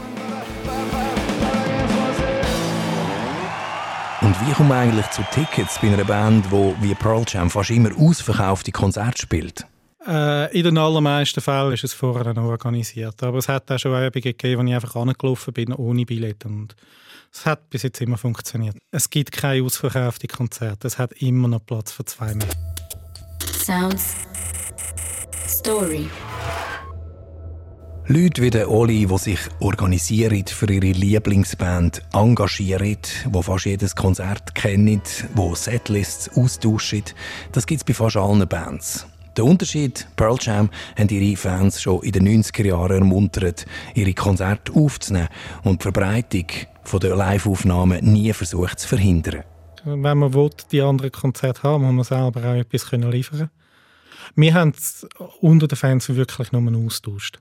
Und 4.23 4.35
wie 4.40 4.52
kommt 4.52 4.71
man 4.71 4.78
eigentlich 4.78 5.11
zu 5.11 5.23
Tickets 5.33 5.78
bei 5.80 5.88
einer 5.88 6.04
Band, 6.04 6.47
die 6.47 6.75
wie 6.80 6.94
Pearl 6.94 7.25
Jam 7.28 7.50
fast 7.50 7.71
immer 7.71 7.90
ausverkaufte 7.99 8.73
Konzerte 8.73 9.21
spielt? 9.21 9.66
Äh, 10.06 10.56
in 10.56 10.64
den 10.64 10.78
allermeisten 10.78 11.40
Fällen 11.40 11.73
ist 11.73 11.85
es 11.85 11.92
vorher 11.92 12.33
noch 12.33 12.44
organisiert. 12.44 13.23
Aber 13.23 13.38
es 13.38 13.49
hat 13.49 13.71
auch 13.71 13.78
schon 13.78 13.92
Übungen 13.92 14.23
gegeben, 14.23 14.62
wo 14.62 14.66
ich 14.68 14.75
einfach 14.75 14.97
angelaufen 14.97 15.52
bin, 15.52 15.73
ohne 15.75 16.06
Billett. 16.06 16.44
Und 16.47 16.75
es 17.33 17.44
hat 17.44 17.68
bis 17.68 17.83
jetzt 17.83 18.00
immer 18.00 18.16
funktioniert. 18.16 18.76
Es 18.90 19.11
gibt 19.11 19.33
keine 19.33 19.62
ausverkauften 19.62 20.28
Konzerte. 20.28 20.87
Es 20.87 20.99
hat 20.99 21.12
immer 21.21 21.49
noch 21.49 21.66
Platz 21.66 21.92
für 21.92 22.04
zwei 22.04 22.35
mehr. 22.35 22.49
Sounds 23.62 24.14
Story 25.47 26.09
Leute 28.06 28.42
wie 28.42 28.64
Oli, 28.64 29.06
die 29.06 29.18
sich 29.18 29.38
organisieren 29.61 30.44
für 30.46 30.70
ihre 30.70 30.92
Lieblingsband, 30.92 32.02
engagieren, 32.12 32.99
die 32.99 33.42
fast 33.42 33.64
jedes 33.64 33.96
Konzert 33.96 34.54
kennen, 34.54 35.00
die 35.34 35.54
Setlists 35.54 36.28
austauschen, 36.37 37.04
das 37.52 37.66
gibt 37.66 37.80
es 37.80 37.84
bei 37.84 37.94
fast 37.94 38.18
allen 38.18 38.46
Bands. 38.46 39.06
Der 39.38 39.46
Unterschied, 39.46 40.06
Pearl 40.16 40.37
Jam 40.38 40.68
haben 40.99 41.08
ihre 41.08 41.34
Fans 41.38 41.80
schon 41.80 42.02
in 42.02 42.12
den 42.12 42.28
90er 42.28 42.66
Jahren 42.66 42.99
ermuntert, 42.99 43.64
ihre 43.94 44.12
Konzerte 44.12 44.75
aufzunehmen 44.75 45.28
und 45.62 45.80
die 45.80 45.84
Verbreitung 45.84 46.46
der 47.00 47.16
Live-Aufnahmen 47.16 48.04
nie 48.04 48.34
versucht 48.34 48.80
zu 48.80 48.88
verhindern. 48.88 49.44
Wenn 49.84 50.18
man 50.18 50.34
will, 50.34 50.50
die 50.70 50.82
anderen 50.82 51.11
Konzerte 51.11 51.62
haben, 51.62 51.84
muss 51.84 52.11
man 52.11 52.32
selber 52.32 52.50
auch 52.50 52.54
etwas 52.54 52.92
liefern 52.92 53.50
Wir 54.34 54.52
haben 54.52 54.75
es 54.76 55.06
unter 55.40 55.68
den 55.68 55.76
Fans 55.76 56.06
wirklich 56.11 56.52
nur 56.52 56.87
austauscht. 56.87 57.40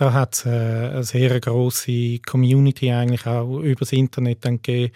Da 0.00 0.14
hat 0.14 0.32
es 0.32 0.46
äh, 0.46 0.48
eine 0.48 1.04
sehr 1.04 1.38
große 1.38 2.20
Community 2.20 2.90
eigentlich 2.90 3.26
auch 3.26 3.60
über 3.60 3.80
das 3.80 3.92
Internet 3.92 4.42
dann 4.46 4.56
gegeben, 4.56 4.94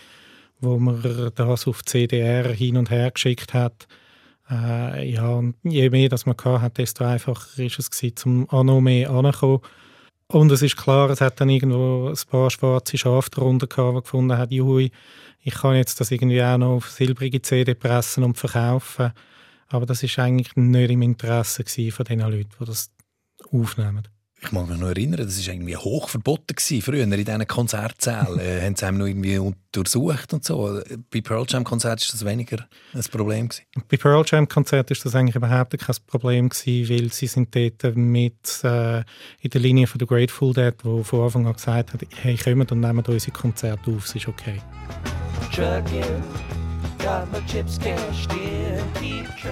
wo 0.60 0.78
man 0.78 1.30
das 1.34 1.66
auf 1.66 1.84
CDR 1.84 2.50
hin 2.54 2.78
und 2.78 2.88
her 2.88 3.10
geschickt 3.10 3.52
hat. 3.52 3.86
Äh, 4.50 5.10
ja, 5.10 5.28
und 5.28 5.56
je 5.62 5.90
mehr 5.90 6.08
das 6.08 6.24
man 6.24 6.36
hat, 6.42 6.78
desto 6.78 7.04
einfacher 7.04 7.62
ist 7.62 7.78
es 7.78 7.90
gewesen, 7.90 8.16
zum 8.16 8.48
auch 8.48 8.64
noch 8.64 8.80
mehr 8.80 9.10
anzukommen. 9.10 9.60
Und 10.28 10.50
es 10.50 10.62
ist 10.62 10.78
klar, 10.78 11.10
es 11.10 11.20
hat 11.20 11.38
dann 11.38 11.50
irgendwo 11.50 12.08
ein 12.08 12.30
paar 12.30 12.50
schwarze 12.50 12.96
Schafe 12.96 13.28
darunter 13.30 13.66
gehabt, 13.66 13.98
die 13.98 14.02
gefunden 14.04 14.38
haben, 14.38 14.54
juhui, 14.54 14.90
ich 15.42 15.54
kann 15.54 15.76
jetzt 15.76 16.00
das 16.00 16.12
irgendwie 16.12 16.42
auch 16.42 16.56
noch 16.56 16.76
auf 16.76 16.88
silbrige 16.88 17.42
CD 17.42 17.74
pressen 17.74 18.24
und 18.24 18.38
verkaufen. 18.38 19.12
Aber 19.68 19.84
das 19.84 20.02
ist 20.02 20.18
eigentlich 20.18 20.56
nicht 20.56 20.90
im 20.90 21.02
Interesse 21.02 21.62
von 21.92 22.06
den 22.06 22.20
Leuten, 22.20 22.48
die 22.58 22.64
das 22.64 22.90
aufnehmen. 23.52 24.13
Ich 24.44 24.52
mag 24.52 24.68
mich 24.68 24.78
noch 24.78 24.88
erinnern, 24.88 25.24
das 25.24 25.46
war 25.46 25.54
irgendwie 25.54 25.76
hoch 25.76 26.08
verboten 26.08 26.54
gewesen, 26.54 26.82
früher 26.82 27.02
in 27.02 27.10
diesen 27.10 27.46
Konzertsälen. 27.46 28.38
äh, 28.38 28.60
haben 28.62 28.76
sie 28.76 28.86
einem 28.86 28.98
noch 28.98 29.06
irgendwie 29.06 29.38
untersucht 29.38 30.34
und 30.34 30.44
so. 30.44 30.80
Bei 31.10 31.20
Pearl 31.22 31.46
Jam 31.48 31.64
Konzert 31.64 32.02
ist 32.02 32.12
das 32.12 32.24
weniger 32.24 32.66
ein 32.92 33.02
Problem 33.10 33.48
gewesen. 33.48 33.64
Bei 33.88 33.96
Pearl 33.96 34.24
Jam 34.26 34.46
Konzert 34.46 34.90
ist 34.90 35.04
das 35.04 35.14
eigentlich 35.14 35.36
überhaupt 35.36 35.78
kein 35.78 35.96
Problem 36.06 36.50
gewesen, 36.50 36.88
weil 36.90 37.12
sie 37.12 37.26
sind 37.26 37.54
dort 37.56 37.96
mit 37.96 38.62
äh, 38.64 38.98
in 39.40 39.50
der 39.50 39.60
Linie 39.60 39.86
von 39.86 39.98
The 39.98 40.06
Grateful 40.06 40.52
Dead, 40.52 40.74
wo 40.82 41.02
von 41.02 41.22
Anfang 41.22 41.46
an 41.46 41.54
gesagt 41.54 41.94
hat, 41.94 42.00
hey, 42.20 42.36
kommt 42.36 42.70
und 42.70 42.80
nehmen 42.80 43.04
unsere 43.06 43.32
Konzerte 43.32 43.90
auf, 43.90 44.04
es 44.04 44.14
ist 44.14 44.28
okay. 44.28 44.60
Trucking 45.52 46.63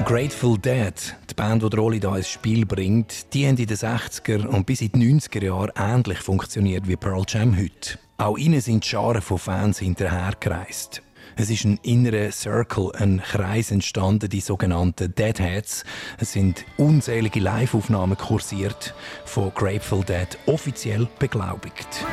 Grateful 0.06 0.56
Dead, 0.56 0.94
die 1.28 1.34
Band, 1.34 1.62
die 1.62 1.76
Rolle 1.76 1.96
hier 1.96 2.16
ins 2.16 2.28
Spiel 2.28 2.64
bringt, 2.64 3.34
die 3.34 3.46
haben 3.46 3.58
in 3.58 3.66
den 3.66 3.76
60er 3.76 4.46
und 4.46 4.64
bis 4.64 4.80
in 4.80 4.92
die 4.92 5.12
90er 5.12 5.44
Jahre 5.44 5.72
ähnlich 5.76 6.18
funktioniert 6.18 6.88
wie 6.88 6.96
Pearl 6.96 7.24
Jam 7.28 7.54
heute. 7.54 7.98
Auch 8.16 8.38
ihnen 8.38 8.62
sind 8.62 8.86
Scharen 8.86 9.20
von 9.20 9.38
Fans 9.38 9.80
hinterhergereist. 9.80 11.02
Es 11.36 11.50
ist 11.50 11.64
ein 11.64 11.78
innerer 11.82 12.32
Circle, 12.32 12.92
ein 12.96 13.20
Kreis 13.22 13.70
entstanden, 13.70 14.30
die 14.30 14.40
sogenannten 14.40 15.14
Deadheads. 15.14 15.84
Es 16.18 16.32
sind 16.32 16.64
unzählige 16.78 17.40
Live-Aufnahmen 17.40 18.16
kursiert, 18.16 18.94
von 19.26 19.52
Grateful 19.54 20.04
Dead 20.04 20.38
offiziell 20.46 21.06
beglaubigt. 21.18 22.04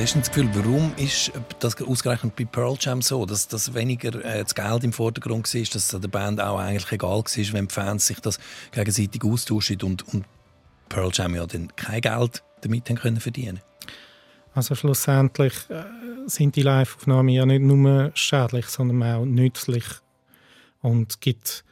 Hast 0.00 0.16
das 0.16 0.28
Gefühl, 0.30 0.48
warum 0.54 0.92
ist 0.96 1.30
das 1.58 1.80
ausgerechnet 1.82 2.34
bei 2.34 2.44
Pearl 2.44 2.76
Jam 2.80 3.02
so, 3.02 3.26
dass, 3.26 3.48
dass 3.48 3.74
weniger 3.74 4.24
äh, 4.24 4.42
das 4.42 4.54
Geld 4.54 4.82
im 4.82 4.92
Vordergrund 4.92 5.52
war, 5.52 5.60
dass 5.60 5.92
es 5.92 6.00
der 6.00 6.08
Band 6.08 6.40
auch 6.40 6.58
eigentlich 6.58 6.90
egal 6.90 7.18
war, 7.18 7.52
wenn 7.52 7.68
die 7.68 7.74
Fans 7.74 8.06
sich 8.06 8.18
das 8.20 8.38
gegenseitig 8.72 9.22
austauschen 9.22 9.82
und, 9.82 10.08
und 10.14 10.24
Pearl 10.88 11.10
Jam 11.12 11.34
ja 11.34 11.46
dann 11.46 11.74
kein 11.76 12.00
Geld 12.00 12.42
damit 12.62 12.88
haben 12.88 12.96
können 12.96 13.20
verdienen 13.20 13.60
also 14.54 14.74
schlussendlich 14.74 15.54
äh, 15.68 15.84
sind 16.26 16.56
die 16.56 16.62
Live-Aufnahmen 16.62 17.28
ja 17.28 17.46
nicht 17.46 17.62
nur 17.62 18.10
schädlich, 18.14 18.66
sondern 18.66 19.02
auch 19.02 19.24
nützlich. 19.24 19.84
Und 20.82 21.20
gibt, 21.20 21.64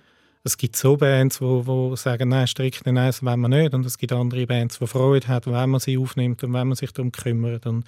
es 0.48 0.56
gibt 0.56 0.76
so 0.76 0.96
Bands, 0.96 1.38
die 1.38 1.44
wo, 1.44 1.66
wo 1.66 1.96
sagen, 1.96 2.30
nein, 2.30 2.46
strikt 2.46 2.84
nein, 2.86 2.96
das 2.96 3.22
wollen 3.22 3.40
wir 3.40 3.48
nicht. 3.48 3.74
Und 3.74 3.86
es 3.86 3.98
gibt 3.98 4.12
andere 4.12 4.46
Bands, 4.46 4.78
die 4.78 4.86
Freude 4.86 5.28
haben, 5.28 5.52
wenn 5.52 5.70
man 5.70 5.80
sie 5.80 5.98
aufnimmt 5.98 6.42
und 6.42 6.52
wenn 6.52 6.68
man 6.68 6.76
sich 6.76 6.92
darum 6.92 7.12
kümmert. 7.12 7.66
Und 7.66 7.84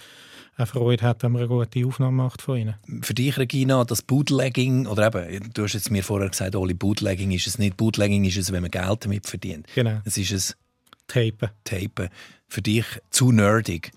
auch 0.58 0.66
Freude 0.66 1.02
hat, 1.04 1.22
wenn 1.22 1.32
man 1.32 1.42
eine 1.42 1.48
gute 1.48 1.86
Aufnahme 1.86 2.22
macht 2.22 2.42
von 2.42 2.58
ihnen. 2.58 2.74
Für 3.02 3.14
dich, 3.14 3.38
Regina, 3.38 3.84
das 3.84 4.02
Bootlegging, 4.02 4.86
oder 4.86 5.06
eben, 5.06 5.52
du 5.54 5.64
hast 5.64 5.72
jetzt 5.72 5.90
mir 5.90 6.04
vorher 6.04 6.28
gesagt, 6.28 6.54
Oli, 6.54 6.74
Bootlegging 6.74 7.30
ist 7.30 7.46
es 7.46 7.58
nicht. 7.58 7.76
Bootlegging 7.76 8.24
ist 8.24 8.36
es, 8.36 8.52
wenn 8.52 8.62
man 8.62 8.70
Geld 8.70 9.04
damit 9.04 9.26
verdient. 9.26 9.66
Genau. 9.74 10.00
Es 10.04 10.18
ist 10.18 10.32
es 10.32 10.56
Tapen. 11.06 11.50
Tapen. 11.64 12.08
Für 12.46 12.62
dich 12.62 12.84
zu 13.10 13.32
nerdig. 13.32 13.90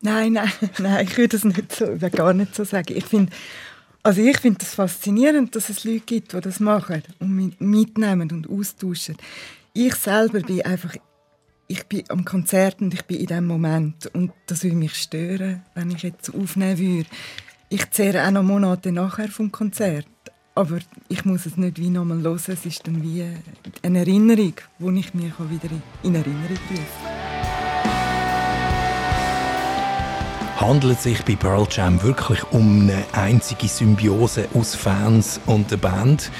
Nein, 0.00 0.32
nein, 0.32 0.50
nein, 0.78 1.06
ich 1.06 1.16
würde 1.16 1.36
das 1.36 1.44
nicht 1.44 1.72
so, 1.72 1.86
gar 2.12 2.32
nicht 2.32 2.54
so 2.54 2.64
sagen. 2.64 2.96
Ich 2.96 3.04
finde, 3.04 3.32
also 4.02 4.22
ich 4.22 4.38
finde 4.38 4.58
das 4.60 4.74
faszinierend, 4.74 5.54
dass 5.54 5.68
es 5.68 5.84
Leute 5.84 6.00
gibt, 6.00 6.32
die 6.32 6.40
das 6.40 6.60
machen 6.60 7.02
und 7.18 7.60
mitnehmen 7.60 8.30
und 8.32 8.48
austauschen. 8.48 9.16
Ich 9.72 9.94
selber 9.94 10.40
bin 10.40 10.62
einfach, 10.62 10.94
ich 11.68 11.86
bin 11.86 12.04
am 12.08 12.24
Konzert 12.24 12.80
und 12.80 12.94
ich 12.94 13.04
bin 13.04 13.18
in 13.18 13.26
dem 13.26 13.46
Moment 13.46 14.06
und 14.14 14.32
das 14.46 14.64
würde 14.64 14.76
mich 14.76 14.94
stören, 14.94 15.62
wenn 15.74 15.90
ich 15.90 16.02
jetzt 16.02 16.34
aufnehmen 16.34 16.78
würde. 16.78 17.10
Ich 17.68 17.90
zehre 17.90 18.26
auch 18.26 18.30
noch 18.30 18.42
Monate 18.42 18.90
nachher 18.90 19.28
vom 19.28 19.52
Konzert, 19.52 20.06
aber 20.54 20.78
ich 21.08 21.24
muss 21.24 21.46
es 21.46 21.56
nicht 21.56 21.78
wie 21.78 21.90
nochmal 21.90 22.22
hören. 22.22 22.40
Es 22.46 22.66
ist 22.66 22.86
dann 22.86 23.02
wie 23.02 23.24
eine 23.82 23.98
Erinnerung, 23.98 24.54
die 24.78 24.98
ich 24.98 25.14
mir 25.14 25.32
wieder 25.50 25.70
in 26.02 26.14
Erinnerung 26.14 26.56
rufen 26.70 27.39
Handelt 30.60 30.98
es 30.98 31.04
sich 31.04 31.24
bei 31.24 31.36
Pearl 31.36 31.66
Jam 31.70 32.02
wirklich 32.02 32.44
um 32.52 32.82
eine 32.82 33.02
einzige 33.12 33.66
Symbiose 33.66 34.46
aus 34.52 34.74
Fans 34.74 35.40
und 35.46 35.70
der 35.70 35.78
Band? 35.78 36.30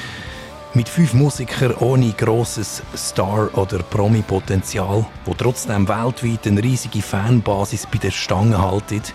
Mit 0.75 0.91
fünf 0.91 1.15
Musikern 1.15 1.75
ohne 1.77 2.12
grosses 2.12 2.83
Star- 2.95 3.49
oder 3.57 3.79
Promi-Potenzial, 3.79 5.07
wo 5.25 5.33
trotzdem 5.33 5.89
weltweit 5.89 6.47
eine 6.47 6.62
riesige 6.62 7.00
Fanbasis 7.00 7.87
bei 7.91 7.97
der 7.97 8.11
Stange 8.11 8.61
haltet. 8.61 9.15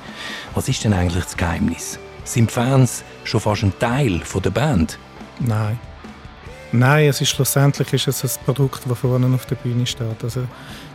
Was 0.56 0.70
ist 0.70 0.84
denn 0.84 0.94
eigentlich 0.94 1.26
das 1.26 1.38
Geheimnis? 1.38 2.00
Sind 2.24 2.52
Fans 2.52 3.04
schon 3.26 3.42
fast 3.42 3.62
ein 3.62 3.78
Teil 3.78 4.24
der 4.44 4.50
Band? 4.50 4.98
Nein. 5.40 5.78
Nein, 6.80 7.08
es 7.08 7.22
ist 7.22 7.30
schlussendlich 7.30 7.94
ist 7.94 8.08
es 8.08 8.24
ein 8.24 8.44
Produkt, 8.46 8.82
das 8.88 8.98
vorne 8.98 9.34
auf 9.34 9.46
der 9.46 9.56
Bühne 9.56 9.86
steht. 9.86 10.24
Also, 10.24 10.42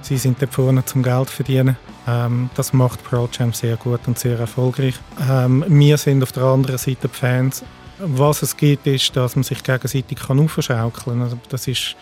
sie 0.03 0.19
sind 0.19 0.41
dort 0.41 0.53
vorne 0.53 0.85
zum 0.85 1.03
Geld 1.03 1.31
verdienen. 1.31 1.77
Ähm, 2.07 2.51
das 2.55 2.73
macht 2.73 3.03
Pearl 3.09 3.29
Jam 3.33 3.53
sehr 3.53 3.77
gut 3.77 4.01
und 4.07 4.19
sehr 4.19 4.39
erfolgreich. 4.39 4.95
Ähm, 5.29 5.65
wir 5.69 5.97
sind 5.97 6.23
auf 6.23 6.33
der 6.33 6.43
anderen 6.45 6.79
Seite 6.79 7.09
die 7.09 7.17
Fans. 7.17 7.65
Was 7.99 8.43
es 8.43 8.57
gibt, 8.57 8.87
ist, 8.87 9.15
dass 9.17 9.37
man 9.37 9.43
sich 9.43 9.63
gegenseitig 9.63 10.19
kann 10.19 10.39
aufschaukeln 10.41 10.93
kann. 10.93 11.23
Also, 11.23 11.39
das 11.49 11.67
ist 11.67 11.97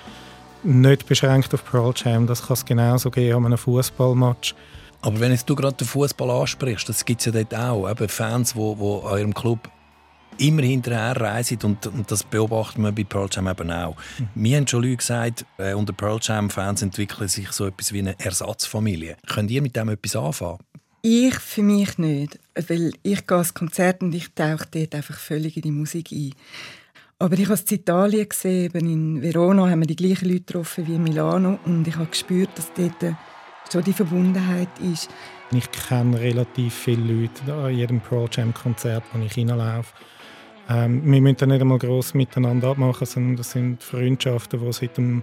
nicht 0.65 1.07
beschränkt 1.07 1.55
auf 1.55 1.65
Pearl 1.65 1.93
Jam. 1.95 2.27
Das 2.27 2.47
kann 2.47 2.55
es 2.55 2.65
genauso 2.65 3.11
geben 3.11 3.39
an 3.39 3.47
einem 3.47 3.59
Fußballmatch. 3.59 4.55
Aber 5.01 5.21
wenn 5.21 5.39
du 5.47 5.55
gerade 5.55 5.77
den 5.77 5.87
Fußball 5.87 6.31
ansprichst, 6.31 6.89
das 6.89 7.05
gibt 7.05 7.21
es 7.21 7.27
ja 7.27 7.33
dort 7.33 7.55
auch. 7.55 7.89
Eben 7.89 8.09
Fans, 8.09 8.55
die 8.55 8.61
an 8.61 9.19
ihrem 9.19 9.35
Club 9.35 9.69
immer 10.39 10.63
hinterher 10.63 11.21
reisen 11.21 11.59
und, 11.63 11.87
und 11.87 12.11
das 12.11 12.25
beobachten 12.25 12.83
wir 12.83 12.93
bei 12.93 13.05
Pearl 13.05 13.29
Jam 13.31 13.49
eben 13.49 13.71
auch. 13.71 13.97
Mhm. 14.19 14.29
Mir 14.35 14.57
haben 14.59 14.67
schon 14.67 14.83
Leute 14.83 14.97
gesagt, 14.97 15.45
äh, 15.59 15.75
unter 15.75 15.93
Pearl 15.93 16.19
Jam-Fans 16.21 16.83
entwickeln 16.83 17.29
sich 17.29 17.51
so 17.53 17.67
etwas 17.67 17.93
wie 17.93 18.01
eine 18.01 18.19
Ersatzfamilie. 18.19 19.17
Könnt 19.27 19.51
ihr 19.51 19.63
mit 19.63 19.77
dem 19.77 19.89
etwas 19.89 20.17
anfangen? 20.17 20.59
Ich 21.03 21.35
für 21.35 21.63
mich 21.63 21.97
nicht, 21.99 22.39
weil 22.55 22.93
ich 23.03 23.27
gehe 23.27 23.37
ans 23.37 23.55
Konzert 23.55 24.03
und 24.03 24.15
ich 24.15 24.33
tauche 24.35 24.67
dort 24.71 24.95
einfach 24.95 25.17
völlig 25.17 25.57
in 25.57 25.63
die 25.63 25.71
Musik 25.71 26.11
ein. 26.13 26.35
Aber 27.21 27.37
ich 27.37 27.47
habe 27.47 27.55
es 27.55 27.71
in 27.71 27.79
Italien 27.79 28.29
gesehen, 28.29 28.73
in 28.75 29.23
Verona 29.23 29.69
haben 29.69 29.81
wir 29.81 29.87
die 29.87 29.97
gleichen 29.97 30.29
Leute 30.29 30.41
getroffen 30.41 30.87
wie 30.87 30.95
in 30.95 31.03
Milano 31.03 31.59
und 31.65 31.87
ich 31.87 31.97
habe 31.97 32.07
gespürt, 32.07 32.51
dass 32.57 32.73
dort 32.75 33.17
schon 33.73 33.85
die 33.85 33.93
Verbundenheit 33.93 34.69
ist. 34.81 35.09
Ich 35.51 35.71
kenne 35.71 36.21
relativ 36.21 36.75
viele 36.75 37.13
Leute 37.13 37.55
an 37.55 37.75
jedem 37.75 38.01
Pearl 38.01 38.29
Jam 38.31 38.53
Konzert, 38.53 39.03
wo 39.13 39.25
ich 39.25 39.33
hineinlaufe. 39.33 39.95
Ähm, 40.69 41.03
wir 41.11 41.21
müssen 41.21 41.49
nicht 41.49 41.61
einmal 41.61 41.79
gross 41.79 42.15
miteinander 42.15 42.69
abmachen, 42.69 43.07
sondern 43.07 43.37
das 43.37 43.53
sind 43.53 43.83
Freundschaften, 43.83 44.61
die 44.61 44.73
seit 44.73 44.97
dem 44.99 45.23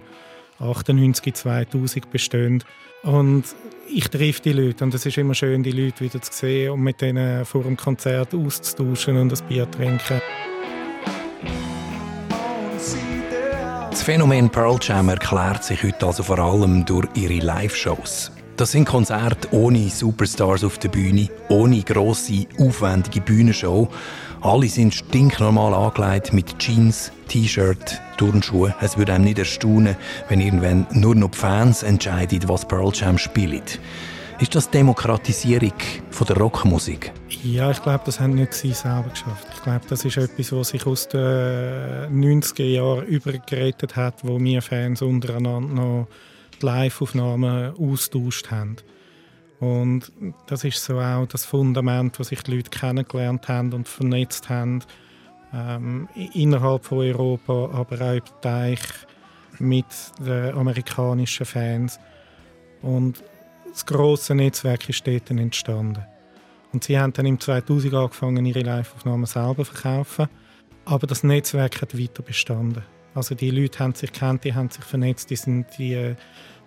98, 0.58 1.34
2000 1.34 2.10
bestehen. 2.10 2.64
Und 3.02 3.44
ich 3.88 4.08
treffe 4.08 4.42
die 4.42 4.52
Leute 4.52 4.82
und 4.84 4.94
es 4.94 5.06
ist 5.06 5.16
immer 5.16 5.34
schön, 5.34 5.62
die 5.62 5.70
Leute 5.70 6.00
wieder 6.00 6.20
zu 6.20 6.32
sehen 6.32 6.72
und 6.72 6.80
mit 6.80 7.00
denen 7.00 7.44
vor 7.44 7.62
dem 7.62 7.76
Konzert 7.76 8.34
auszutauschen 8.34 9.16
und 9.16 9.32
ein 9.32 9.48
Bier 9.48 9.70
zu 9.70 9.78
trinken. 9.78 10.20
Das 13.90 14.02
Phänomen 14.02 14.50
Pearl 14.50 14.78
Jam 14.82 15.08
erklärt 15.08 15.64
sich 15.64 15.82
heute 15.82 16.06
also 16.06 16.22
vor 16.22 16.38
allem 16.38 16.84
durch 16.84 17.08
ihre 17.14 17.38
Live-Shows. 17.38 18.35
Das 18.56 18.72
sind 18.72 18.86
Konzerte 18.86 19.48
ohne 19.52 19.90
Superstars 19.90 20.64
auf 20.64 20.78
der 20.78 20.88
Bühne, 20.88 21.28
ohne 21.50 21.82
grosse, 21.82 22.46
aufwendige 22.58 23.20
Bühnenshow. 23.20 23.90
Alle 24.40 24.68
sind 24.68 24.94
stinknormal 24.94 25.74
angelegt 25.74 26.32
mit 26.32 26.58
Jeans, 26.58 27.12
T-Shirt, 27.28 28.00
Turnschuhe. 28.16 28.74
Es 28.80 28.96
würde 28.96 29.12
einem 29.12 29.24
nicht 29.24 29.38
erstaunen, 29.38 29.94
wenn 30.30 30.40
irgendwann 30.40 30.86
nur 30.92 31.14
noch 31.14 31.32
die 31.32 31.38
Fans 31.38 31.82
entscheiden, 31.82 32.48
was 32.48 32.66
Pearl 32.66 32.92
Jam 32.94 33.18
spielt. 33.18 33.78
Ist 34.40 34.54
das 34.54 34.70
Demokratisierung 34.70 35.74
von 36.10 36.26
der 36.26 36.38
Rockmusik? 36.38 37.12
Ja, 37.42 37.70
ich 37.70 37.82
glaube, 37.82 38.04
das 38.06 38.20
haben 38.20 38.36
nicht 38.36 38.54
sie 38.54 38.72
selber 38.72 39.10
geschafft. 39.10 39.48
Ich 39.54 39.62
glaube, 39.62 39.84
das 39.86 40.02
ist 40.02 40.16
etwas, 40.16 40.52
was 40.52 40.68
sich 40.68 40.86
aus 40.86 41.08
den 41.08 41.20
90er 41.20 42.64
Jahren 42.64 43.04
übergerettet 43.04 43.96
hat, 43.96 44.14
wo 44.22 44.40
wir 44.40 44.62
Fans 44.62 45.02
untereinander 45.02 45.74
noch 45.74 46.08
die 46.60 46.66
Live-Aufnahmen 46.66 47.74
austauscht 47.76 48.50
haben. 48.50 48.76
Und 49.60 50.12
das 50.46 50.64
ist 50.64 50.84
so 50.84 51.00
auch 51.00 51.26
das 51.26 51.44
Fundament, 51.44 52.18
was 52.18 52.28
sich 52.28 52.42
die 52.42 52.56
Leute 52.56 52.70
kennengelernt 52.70 53.48
haben 53.48 53.72
und 53.72 53.88
vernetzt 53.88 54.48
haben. 54.48 54.82
Ähm, 55.54 56.08
innerhalb 56.34 56.84
von 56.84 56.98
Europa, 56.98 57.70
aber 57.72 58.00
auch 58.00 58.14
im 58.14 58.22
Teich 58.42 58.80
mit 59.58 59.86
den 60.20 60.52
amerikanischen 60.54 61.46
Fans. 61.46 61.98
Und 62.82 63.22
das 63.70 63.86
große 63.86 64.34
Netzwerk 64.34 64.88
ist 64.88 65.06
dort 65.06 65.30
entstanden. 65.30 66.04
Und 66.72 66.84
sie 66.84 66.98
haben 66.98 67.12
dann 67.12 67.26
im 67.26 67.40
2000 67.40 67.94
angefangen, 67.94 68.44
ihre 68.44 68.60
Live-Aufnahmen 68.60 69.26
selber 69.26 69.64
zu 69.64 69.72
verkaufen. 69.72 70.28
Aber 70.84 71.06
das 71.06 71.24
Netzwerk 71.24 71.80
hat 71.80 71.98
weiter 71.98 72.22
bestanden. 72.22 72.82
Also 73.16 73.34
die 73.34 73.50
Leute 73.50 73.78
haben 73.78 73.94
sich 73.94 74.12
kennt, 74.12 74.44
die 74.44 74.54
haben 74.54 74.70
sich 74.70 74.84
vernetzt, 74.84 75.30
die 75.30 75.36
sind 75.36 75.66
die, 75.78 76.14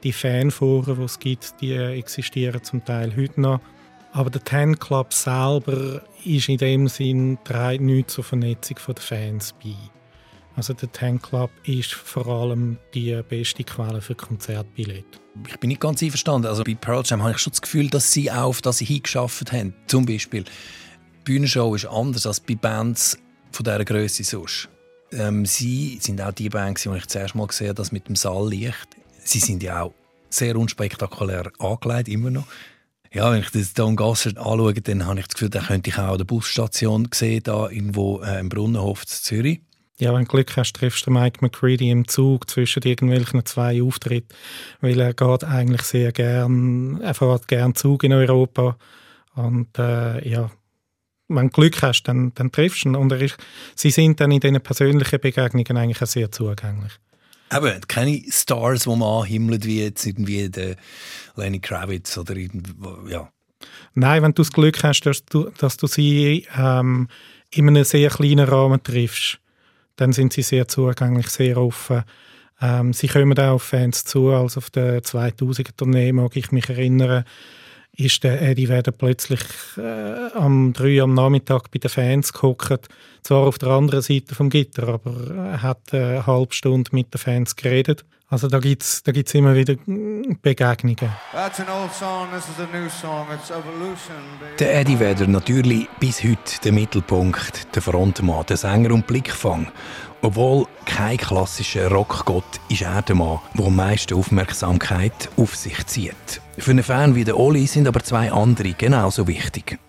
die 0.04 0.12
Fanforen, 0.12 0.98
die 0.98 1.04
es 1.04 1.20
gibt, 1.20 1.62
die 1.62 1.74
existieren 1.74 2.64
zum 2.64 2.84
Teil 2.84 3.16
heute 3.16 3.40
noch. 3.40 3.62
Aber 4.12 4.32
der 4.32 4.44
Ten 4.44 4.78
Club 4.80 5.14
selber 5.14 6.02
ist 6.26 6.50
in 6.50 6.58
dem 6.58 6.88
Sinn 6.88 7.38
trägt 7.44 7.84
nichts 7.84 8.16
zur 8.16 8.24
Vernetzung 8.24 8.78
der 8.88 8.96
Fans 8.96 9.54
bei. 9.64 9.76
Also 10.56 10.74
der 10.74 10.92
Ten 10.92 11.22
Club 11.22 11.52
ist 11.64 11.94
vor 11.94 12.26
allem 12.26 12.80
die 12.96 13.22
beste 13.30 13.64
Quelle 13.64 14.02
für 14.02 14.16
Konzertbillette. 14.16 15.20
Ich 15.48 15.58
bin 15.60 15.68
nicht 15.68 15.80
ganz 15.80 16.02
einverstanden. 16.02 16.48
Also 16.48 16.64
bei 16.64 16.74
Pearl 16.74 17.04
Jam 17.06 17.22
habe 17.22 17.34
ich 17.34 17.38
schon 17.38 17.52
das 17.52 17.62
Gefühl, 17.62 17.90
dass 17.90 18.12
sie 18.12 18.32
auch 18.32 18.48
auf 18.48 18.62
das 18.62 18.80
hingeschafft 18.80 19.52
haben. 19.52 19.76
Zum 19.86 20.06
Beispiel, 20.06 20.44
die 20.44 21.24
Bühnenshow 21.24 21.76
ist 21.76 21.86
anders 21.86 22.26
als 22.26 22.40
bei 22.40 22.56
Bands 22.56 23.18
von 23.52 23.64
dieser 23.64 23.86
Größe 23.86 24.24
sonst. 24.24 24.68
Ähm, 25.12 25.45
sie 25.45 25.98
sind 26.02 26.22
auch 26.22 26.32
die 26.32 26.50
Band, 26.50 26.84
die 26.84 26.89
ich 26.89 27.08
zuerst 27.08 27.36
mal 27.36 27.48
gesehen 27.48 27.76
das 27.76 27.91
mit 27.91 28.08
dem 28.08 28.15
Saallicht. 28.15 28.88
Sie 29.24 29.39
sind 29.39 29.63
ja 29.63 29.84
auch 29.84 29.93
sehr 30.30 30.56
unspektakulär 30.56 31.52
angelegt, 31.60 32.10
immer 32.10 32.30
noch. 32.30 32.45
Ja, 33.12 33.32
wenn 33.32 33.41
ich 33.41 33.50
das 33.50 33.74
Don 33.74 33.95
Gasser 33.95 34.30
anschaue, 34.38 34.74
dann 34.74 35.06
habe 35.06 35.19
ich 35.19 35.26
das 35.26 35.34
Gefühl, 35.34 35.50
da 35.50 35.62
könnte 35.62 35.89
ich 35.89 35.98
auch 35.98 36.12
an 36.12 36.17
der 36.19 36.26
Busstation 36.26 37.08
sehen, 37.12 37.41
da 37.43 37.67
irgendwo 37.69 38.22
äh, 38.22 38.39
im 38.39 38.50
Brunnenhof 38.50 39.02
in 39.02 39.08
Zürich. 39.08 39.62
Ja, 39.98 40.13
wenn 40.13 40.26
du 40.26 40.32
Glück 40.32 40.56
hast, 40.56 40.74
triffst 40.74 41.08
du 41.08 41.12
Mike 41.12 41.39
McCready 41.41 41.89
im 41.89 42.08
Zug 42.08 42.50
zwischen 42.50 42.84
irgendwelchen 42.84 43.45
zwei 43.45 43.82
Auftritten, 43.82 44.34
weil 44.80 45.00
er 45.00 45.13
geht 45.13 45.43
eigentlich 45.43 45.82
sehr 45.82 46.12
gern, 46.12 47.02
er 47.02 47.13
fährt 47.13 47.48
gern 47.48 47.76
Zug 47.76 48.04
in 48.04 48.13
Europa 48.13 48.78
und 49.36 49.78
äh, 49.78 50.26
ja, 50.30 50.52
wenn 51.30 51.48
du 51.48 51.54
Glück 51.54 51.82
hast, 51.82 52.04
dann, 52.04 52.34
dann 52.36 52.52
triffst 52.52 52.86
du 52.86 52.89
ihn 52.89 52.96
und 52.96 53.12
er 53.12 53.30
sie 53.76 53.92
sind 53.92 54.20
dann 54.20 54.32
in 54.32 54.39
diesen 54.39 54.62
persönlichen 54.62 55.20
Begegnungen 55.20 55.78
eigentlich 55.78 56.02
auch 56.02 56.08
sehr 56.08 56.32
zugänglich. 56.32 56.94
Eben, 57.52 57.82
keine 57.88 58.22
Stars, 58.30 58.84
die 58.84 58.89
man 58.89 59.24
anhimmelt, 59.24 59.65
wie 59.65 59.84
jetzt 59.84 60.06
irgendwie 60.06 60.50
der 60.50 60.76
Lenny 61.36 61.60
Kravitz 61.60 62.18
oder 62.18 62.36
ja. 63.08 63.30
Nein, 63.96 64.24
wenn 64.24 64.34
du 64.34 64.44
das 64.44 64.52
Glück 64.52 64.84
hast, 64.84 65.02
dass 65.02 65.26
du, 65.26 65.50
dass 65.58 65.78
du 65.78 65.88
sie 65.88 66.48
ähm, 66.58 67.08
in 67.52 67.68
einem 67.68 67.84
sehr 67.84 68.10
kleinen 68.10 68.48
Rahmen 68.48 68.82
triffst, 68.84 69.39
dann 69.96 70.13
sind 70.13 70.34
sie 70.34 70.44
sehr 70.44 70.68
zugänglich, 70.68 71.28
sehr 71.30 71.58
offen. 71.58 72.04
Ähm, 72.62 72.94
sie 72.94 73.08
kommen 73.08 73.38
auch 73.38 73.56
auf 73.56 73.63
Fans 73.63 74.04
zu, 74.04 74.30
als 74.30 74.58
auf 74.58 74.70
der 74.70 75.02
2000er 75.02 75.76
Tournee, 75.76 76.12
mag 76.12 76.36
ich 76.36 76.52
mich 76.52 76.70
erinnern, 76.70 77.26
ist 77.95 78.23
der 78.23 78.41
Eddie 78.41 78.69
Vedder 78.69 78.91
plötzlich 78.91 79.41
äh, 79.78 80.32
am 80.34 80.73
3 80.73 81.02
am 81.02 81.13
Nachmittag 81.13 81.69
bei 81.71 81.80
den 81.80 81.89
Fans 81.89 82.34
gehockt. 82.34 82.88
Zwar 83.23 83.47
auf 83.47 83.58
der 83.58 83.69
anderen 83.69 84.02
Seite 84.02 84.36
vom 84.36 84.49
Gitter, 84.49 84.88
aber 84.88 85.36
er 85.36 85.62
hat 85.62 85.93
eine 85.93 86.25
halbe 86.25 86.54
Stunde 86.54 86.91
mit 86.93 87.13
den 87.13 87.19
Fans 87.19 87.56
geredet. 87.56 88.06
Also 88.32 88.48
da 88.48 88.60
gibt 88.60 88.84
es 88.84 89.02
da 89.02 89.12
gibt's 89.12 89.34
immer 89.34 89.56
wieder 89.56 89.76
Begegnungen. 90.44 91.10
Der 94.60 94.80
Eddie 94.80 95.00
Vedder 95.00 95.28
natürlich 95.28 95.89
bis 96.00 96.24
heute 96.24 96.62
der 96.63 96.72
Mittelpunkt, 96.72 97.76
der 97.76 97.82
Frontmann, 97.82 98.46
der 98.46 98.58
Sänger 98.58 98.94
und 98.94 99.08
Blickfang. 99.08 99.72
Obwohl 100.22 100.68
kein 100.86 101.18
klassischer 101.18 101.89
Rockgott 101.89 102.60
ist 102.70 102.84
er 102.84 103.02
der 103.02 103.15
Mann, 103.15 103.39
der 103.58 103.65
am 103.65 103.76
meisten 103.76 104.13
Aufmerksamkeit 104.13 105.30
auf 105.36 105.56
sich 105.56 105.88
zieht. 105.88 106.42
Für 106.60 106.72
einen 106.72 106.84
Fan 106.84 107.15
wie 107.15 107.24
der 107.24 107.39
Oli 107.39 107.65
sind 107.65 107.88
aber 107.88 108.04
zwei 108.04 108.32
andere 108.32 108.74
genauso 108.74 109.28
wichtig. 109.28 109.80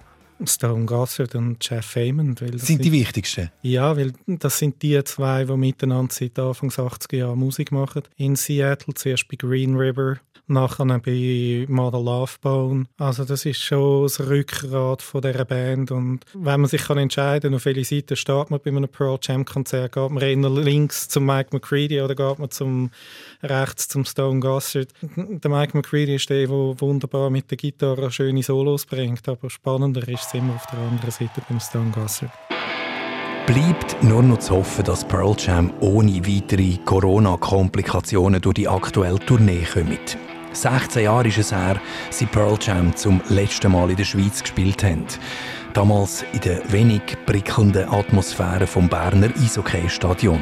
Stone 0.47 0.87
Gossard 0.87 1.35
und 1.35 1.57
Jeff 1.69 1.87
Feynman. 1.87 2.41
Weil 2.41 2.53
das 2.53 2.67
sind 2.67 2.85
die 2.85 2.93
wichtigsten? 2.93 3.51
Ja, 3.63 3.97
weil 3.97 4.13
das 4.27 4.59
sind 4.59 4.83
die 4.83 5.03
zwei, 5.05 5.45
die 5.45 5.57
miteinander 5.57 6.13
seit 6.13 6.39
Anfang 6.39 6.71
80er 6.71 7.17
Jahren 7.17 7.39
Musik 7.39 7.73
machen. 7.73 8.03
In 8.17 8.37
Seattle, 8.37 8.95
zuerst 8.95 9.29
bei 9.29 9.37
Green 9.37 9.77
River 9.77 10.21
nachher 10.51 10.85
bei 10.99 11.65
Mother 11.69 12.01
Love 12.01 12.33
Bone. 12.43 12.87
Also 12.99 13.25
das 13.25 13.47
ist 13.47 13.63
schon 13.63 14.03
das 14.03 14.21
Rückgrat 14.21 15.01
von 15.01 15.23
dieser 15.23 15.45
Band 15.45 15.91
und 15.91 16.21
wenn 16.35 16.61
man 16.61 16.69
sich 16.69 16.83
kann 16.83 16.99
entscheiden 16.99 17.55
auf 17.55 17.65
welche 17.65 17.85
Seite 17.85 18.17
steht 18.17 18.51
man 18.51 18.61
bei 18.63 18.71
einem 18.71 18.89
Pearl 18.89 19.19
Jam 19.23 19.45
Konzert, 19.45 19.93
geht 19.93 20.11
man 20.11 20.23
eher 20.23 20.51
links 20.51 21.09
zum 21.09 21.25
Mike 21.25 21.51
McCready 21.53 22.01
oder 22.01 22.15
geht 22.15 22.39
man 22.39 22.51
zum 22.51 22.91
rechts 23.43 23.89
zum 23.89 24.05
Stone 24.05 24.41
Gossard. 24.41 24.89
Der 25.17 25.51
Mike 25.51 25.77
McCready 25.77 26.17
ist 26.17 26.29
der, 26.29 26.47
der 26.47 26.51
wunderbar 26.81 27.31
mit 27.31 27.51
der 27.51 27.57
Gitarre 27.57 28.11
schöne 28.11 28.43
Solos 28.43 28.85
bringt, 28.87 29.29
aber 29.29 29.49
spannender 29.49 30.07
ist 30.09 30.30
es 30.31 30.35
immer 30.35 30.55
auf 30.55 30.67
der 30.67 30.79
anderen 30.79 31.11
Seite 31.11 31.43
beim 31.49 31.61
Stone 31.61 31.91
Gossard. 31.91 32.31
Bleibt 33.47 34.03
nur 34.03 34.23
noch 34.23 34.39
zu 34.39 34.57
hoffen, 34.57 34.85
dass 34.85 35.05
Pearl 35.05 35.35
Jam 35.37 35.73
ohne 35.81 36.25
weitere 36.27 36.77
Corona-Komplikationen 36.85 38.41
durch 38.41 38.55
die 38.55 38.69
aktuelle 38.69 39.19
Tournee 39.19 39.67
kommt. 39.73 40.17
16 40.53 41.05
Jahre 41.05 41.29
ist 41.29 41.39
es 41.39 41.53
her, 41.53 41.81
seit 42.11 42.33
Pearl 42.33 42.59
Jam 42.61 42.95
zum 42.95 43.21
letzten 43.29 43.73
Mal 43.73 43.91
in 43.91 43.97
der 43.97 44.05
Schweiz 44.05 44.41
gespielt 44.41 44.85
haben. 44.85 45.07
Damals 45.73 46.25
in 46.33 46.41
der 46.41 46.61
wenig 46.73 47.03
prickelnden 47.27 47.89
Atmosphäre 47.89 48.67
vom 48.67 48.89
Berner 48.89 49.31
Eishockey-Stadion. 49.37 50.41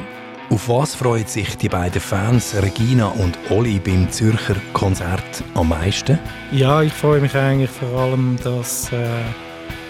Auf 0.51 0.69
was 0.69 0.95
freuen 0.95 1.27
sich 1.27 1.59
die 1.59 1.69
beiden 1.69 2.01
Fans, 2.01 2.55
Regina 2.63 3.09
und 3.09 3.39
Oli, 3.51 3.79
beim 3.79 4.11
Zürcher 4.11 4.57
Konzert 4.73 5.45
am 5.55 5.69
meisten? 5.69 6.19
Ja, 6.53 6.81
ich 6.83 6.93
freue 6.93 7.21
mich 7.21 7.35
eigentlich 7.35 7.71
vor 7.71 8.01
allem, 8.01 8.39
dass 8.43 8.91
äh, 8.93 9.21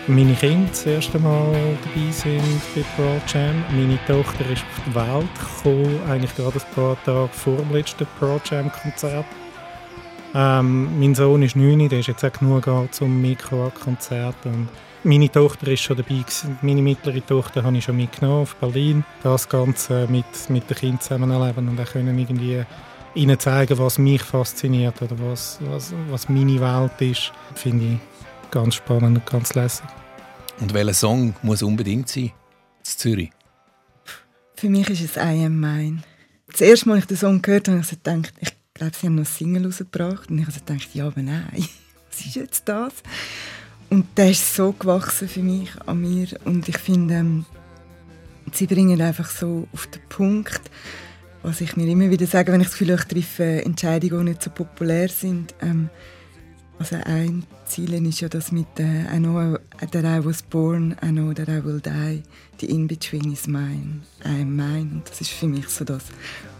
meine 0.08 0.34
Kinder 0.34 0.68
das 0.70 0.86
erste 0.86 1.18
Mal 1.18 1.52
dabei 1.52 2.10
sind 2.10 2.60
bei 2.74 2.82
Pearl 2.96 3.20
Jam. 3.26 3.62
Meine 3.70 3.98
Tochter 4.06 4.48
ist 4.50 4.62
auf 4.62 4.82
die 4.86 4.94
Welt 4.94 5.28
gekommen, 5.38 6.00
eigentlich 6.08 6.34
gerade 6.34 6.58
ein 6.58 6.74
paar 6.74 7.04
Tage 7.04 7.28
vor 7.32 7.56
dem 7.56 7.72
letzten 7.72 8.06
Pearl 8.18 8.40
Jam 8.44 8.72
Konzert. 8.72 9.26
Ähm, 10.34 10.98
mein 10.98 11.14
Sohn 11.14 11.42
ist 11.42 11.56
9, 11.56 11.88
der 11.88 12.00
ist 12.00 12.08
jetzt 12.08 12.24
auch 12.24 12.32
genug 12.32 12.66
alt 12.68 12.94
zum 12.94 13.20
Mikro-Konzert. 13.20 14.36
meine 15.04 15.30
Tochter 15.30 15.68
ist 15.68 15.82
schon 15.82 15.96
dabei. 15.96 16.24
Meine 16.62 16.82
mittlere 16.82 17.24
Tochter 17.24 17.62
habe 17.62 17.76
ich 17.76 17.84
schon 17.84 17.96
mitgenommen 17.96 18.42
auf 18.42 18.56
Berlin. 18.56 19.04
Das 19.22 19.48
Ganze 19.48 20.06
mit, 20.08 20.24
mit 20.48 20.70
den 20.70 20.76
Kindern 20.76 21.00
zusammen 21.00 21.30
erleben 21.30 21.68
und 21.68 21.80
auch 21.80 21.92
können 21.92 22.18
irgendwie 22.18 22.64
ihnen 23.14 23.38
zeigen, 23.38 23.78
was 23.78 23.98
mich 23.98 24.22
fasziniert 24.22 25.02
oder 25.02 25.16
was, 25.18 25.58
was, 25.62 25.92
was 26.10 26.28
meine 26.28 26.60
Welt 26.60 27.00
ist, 27.00 27.32
finde 27.54 27.84
ich 27.84 28.17
ganz 28.50 28.74
spannend 28.74 29.18
und 29.18 29.26
ganz 29.26 29.54
lässig. 29.54 29.86
Und 30.60 30.74
welcher 30.74 30.94
Song 30.94 31.34
muss 31.42 31.62
unbedingt 31.62 32.08
sein? 32.08 32.24
In 32.24 32.84
Zürich? 32.84 33.30
Für 34.56 34.68
mich 34.68 34.90
ist 34.90 35.02
es 35.02 35.16
I 35.16 35.44
Am 35.44 35.60
Mine. 35.60 36.02
Das 36.50 36.60
erste 36.60 36.88
Mal, 36.88 36.94
als 36.94 37.04
ich 37.04 37.08
den 37.08 37.16
Song 37.16 37.42
gehört 37.42 37.68
habe, 37.68 37.78
habe 37.78 37.86
ich 37.90 38.02
gedacht, 38.02 38.34
ich 38.40 38.54
glaube, 38.74 38.92
sie 38.96 39.06
haben 39.06 39.14
noch 39.14 39.22
ein 39.22 39.26
Single 39.26 39.66
rausgebracht. 39.66 40.30
Und 40.30 40.38
ich 40.38 40.46
habe 40.46 40.58
gedacht, 40.58 40.94
ja, 40.94 41.06
aber 41.06 41.22
nein, 41.22 41.44
was 42.10 42.20
ist 42.26 42.34
jetzt 42.34 42.68
das? 42.68 42.92
Und 43.90 44.06
der 44.16 44.30
ist 44.30 44.54
so 44.54 44.72
gewachsen 44.72 45.28
für 45.28 45.42
mich, 45.42 45.70
an 45.86 46.00
mir. 46.00 46.28
Und 46.44 46.68
ich 46.68 46.78
finde, 46.78 47.14
ähm, 47.14 47.46
sie 48.52 48.66
bringen 48.66 49.00
einfach 49.00 49.30
so 49.30 49.68
auf 49.72 49.86
den 49.86 50.02
Punkt, 50.08 50.60
was 51.42 51.60
ich 51.60 51.76
mir 51.76 51.86
immer 51.86 52.10
wieder 52.10 52.26
sage, 52.26 52.52
wenn 52.52 52.60
ich 52.60 52.66
das 52.66 52.76
Gefühl 52.76 52.98
habe, 52.98 53.02
ich 53.02 53.08
treffe 53.08 53.64
Entscheidungen, 53.64 54.26
die 54.26 54.30
nicht 54.32 54.42
so 54.42 54.50
populär 54.50 55.08
sind. 55.08 55.54
Ähm, 55.62 55.88
also 56.78 56.96
ein 57.04 57.44
Ziel 57.66 57.92
ist 58.06 58.20
ja 58.20 58.28
das 58.28 58.52
mit 58.52 58.66
äh, 58.78 59.02
I 59.14 59.18
know 59.18 59.58
that 59.90 60.04
I 60.04 60.24
was 60.24 60.42
born, 60.42 60.96
I 61.02 61.08
know 61.08 61.32
that 61.32 61.48
I 61.48 61.64
will 61.64 61.80
die. 61.80 62.22
The 62.60 62.66
in-between 62.66 63.32
is 63.32 63.46
mine. 63.46 64.02
I 64.24 64.42
am 64.42 64.56
mine. 64.56 64.90
Und 64.92 65.02
das 65.08 65.20
ist 65.20 65.30
für 65.30 65.46
mich 65.46 65.68
so 65.68 65.84
das. 65.84 66.04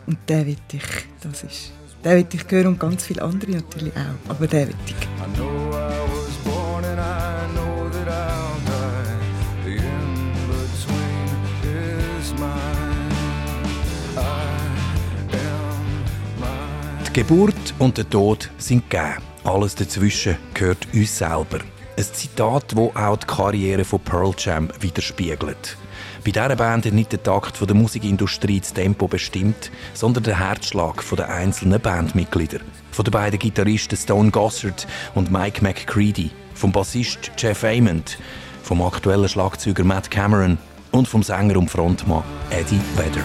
Und 0.07 0.19
der 0.29 0.47
will 0.47 0.57
ich, 0.73 0.83
das 1.21 1.45
ist 1.45 1.73
den 2.05 2.13
will 2.17 2.27
ich 2.33 2.51
hören 2.51 2.67
und 2.69 2.81
ganz 2.81 3.05
viele 3.05 3.23
andere 3.23 3.53
natürlich 3.53 3.93
auch. 3.95 4.31
Aber 4.31 4.47
den 4.47 4.69
will 4.69 4.75
ich. 4.87 4.95
Die 17.07 17.13
Geburt 17.13 17.75
und 17.81 17.99
der 17.99 18.09
Tod 18.09 18.49
sind 18.59 18.89
gegeben. 18.89 19.23
Alles 19.49 19.75
dazwischen 19.75 20.37
gehört 20.53 20.87
uns 20.93 21.17
selber. 21.17 21.61
Ein 21.97 22.05
Zitat, 22.05 22.65
das 22.71 22.79
auch 22.97 23.17
die 23.17 23.27
Karriere 23.27 23.83
von 23.83 23.99
Pearl 23.99 24.35
Jam 24.37 24.69
widerspiegelt. 24.79 25.79
Bei 26.23 26.33
dieser 26.33 26.55
Band 26.55 26.85
hat 26.85 26.93
nicht 26.93 27.13
der 27.13 27.23
Takt 27.23 27.59
der 27.59 27.75
Musikindustrie 27.75 28.61
das 28.61 28.75
Tempo 28.75 29.09
bestimmt, 29.09 29.71
sondern 29.95 30.25
der 30.25 30.39
Herzschlag 30.39 31.03
der 31.17 31.31
einzelnen 31.31 31.81
Bandmitglieder. 31.81 32.59
Von 32.91 33.07
den 33.07 33.13
beiden 33.13 33.39
Gitarristen 33.39 33.97
Stone 33.97 34.31
Gossard 34.31 34.87
und 35.15 35.33
Mike 35.33 35.63
McCready, 35.65 36.31
vom 36.53 36.71
Bassist 36.71 37.31
Jeff 37.39 37.65
Ament, 37.65 38.19
vom 38.63 38.83
aktuellen 38.83 39.31
Schlagzeuger 39.31 39.83
Matt 39.83 40.11
Cameron 40.11 40.59
und 40.93 41.09
vom 41.09 41.23
Sänger 41.23 41.57
und 41.57 41.71
Frontmann 41.71 42.23
Eddie 42.51 42.83
Vedder. 42.97 43.25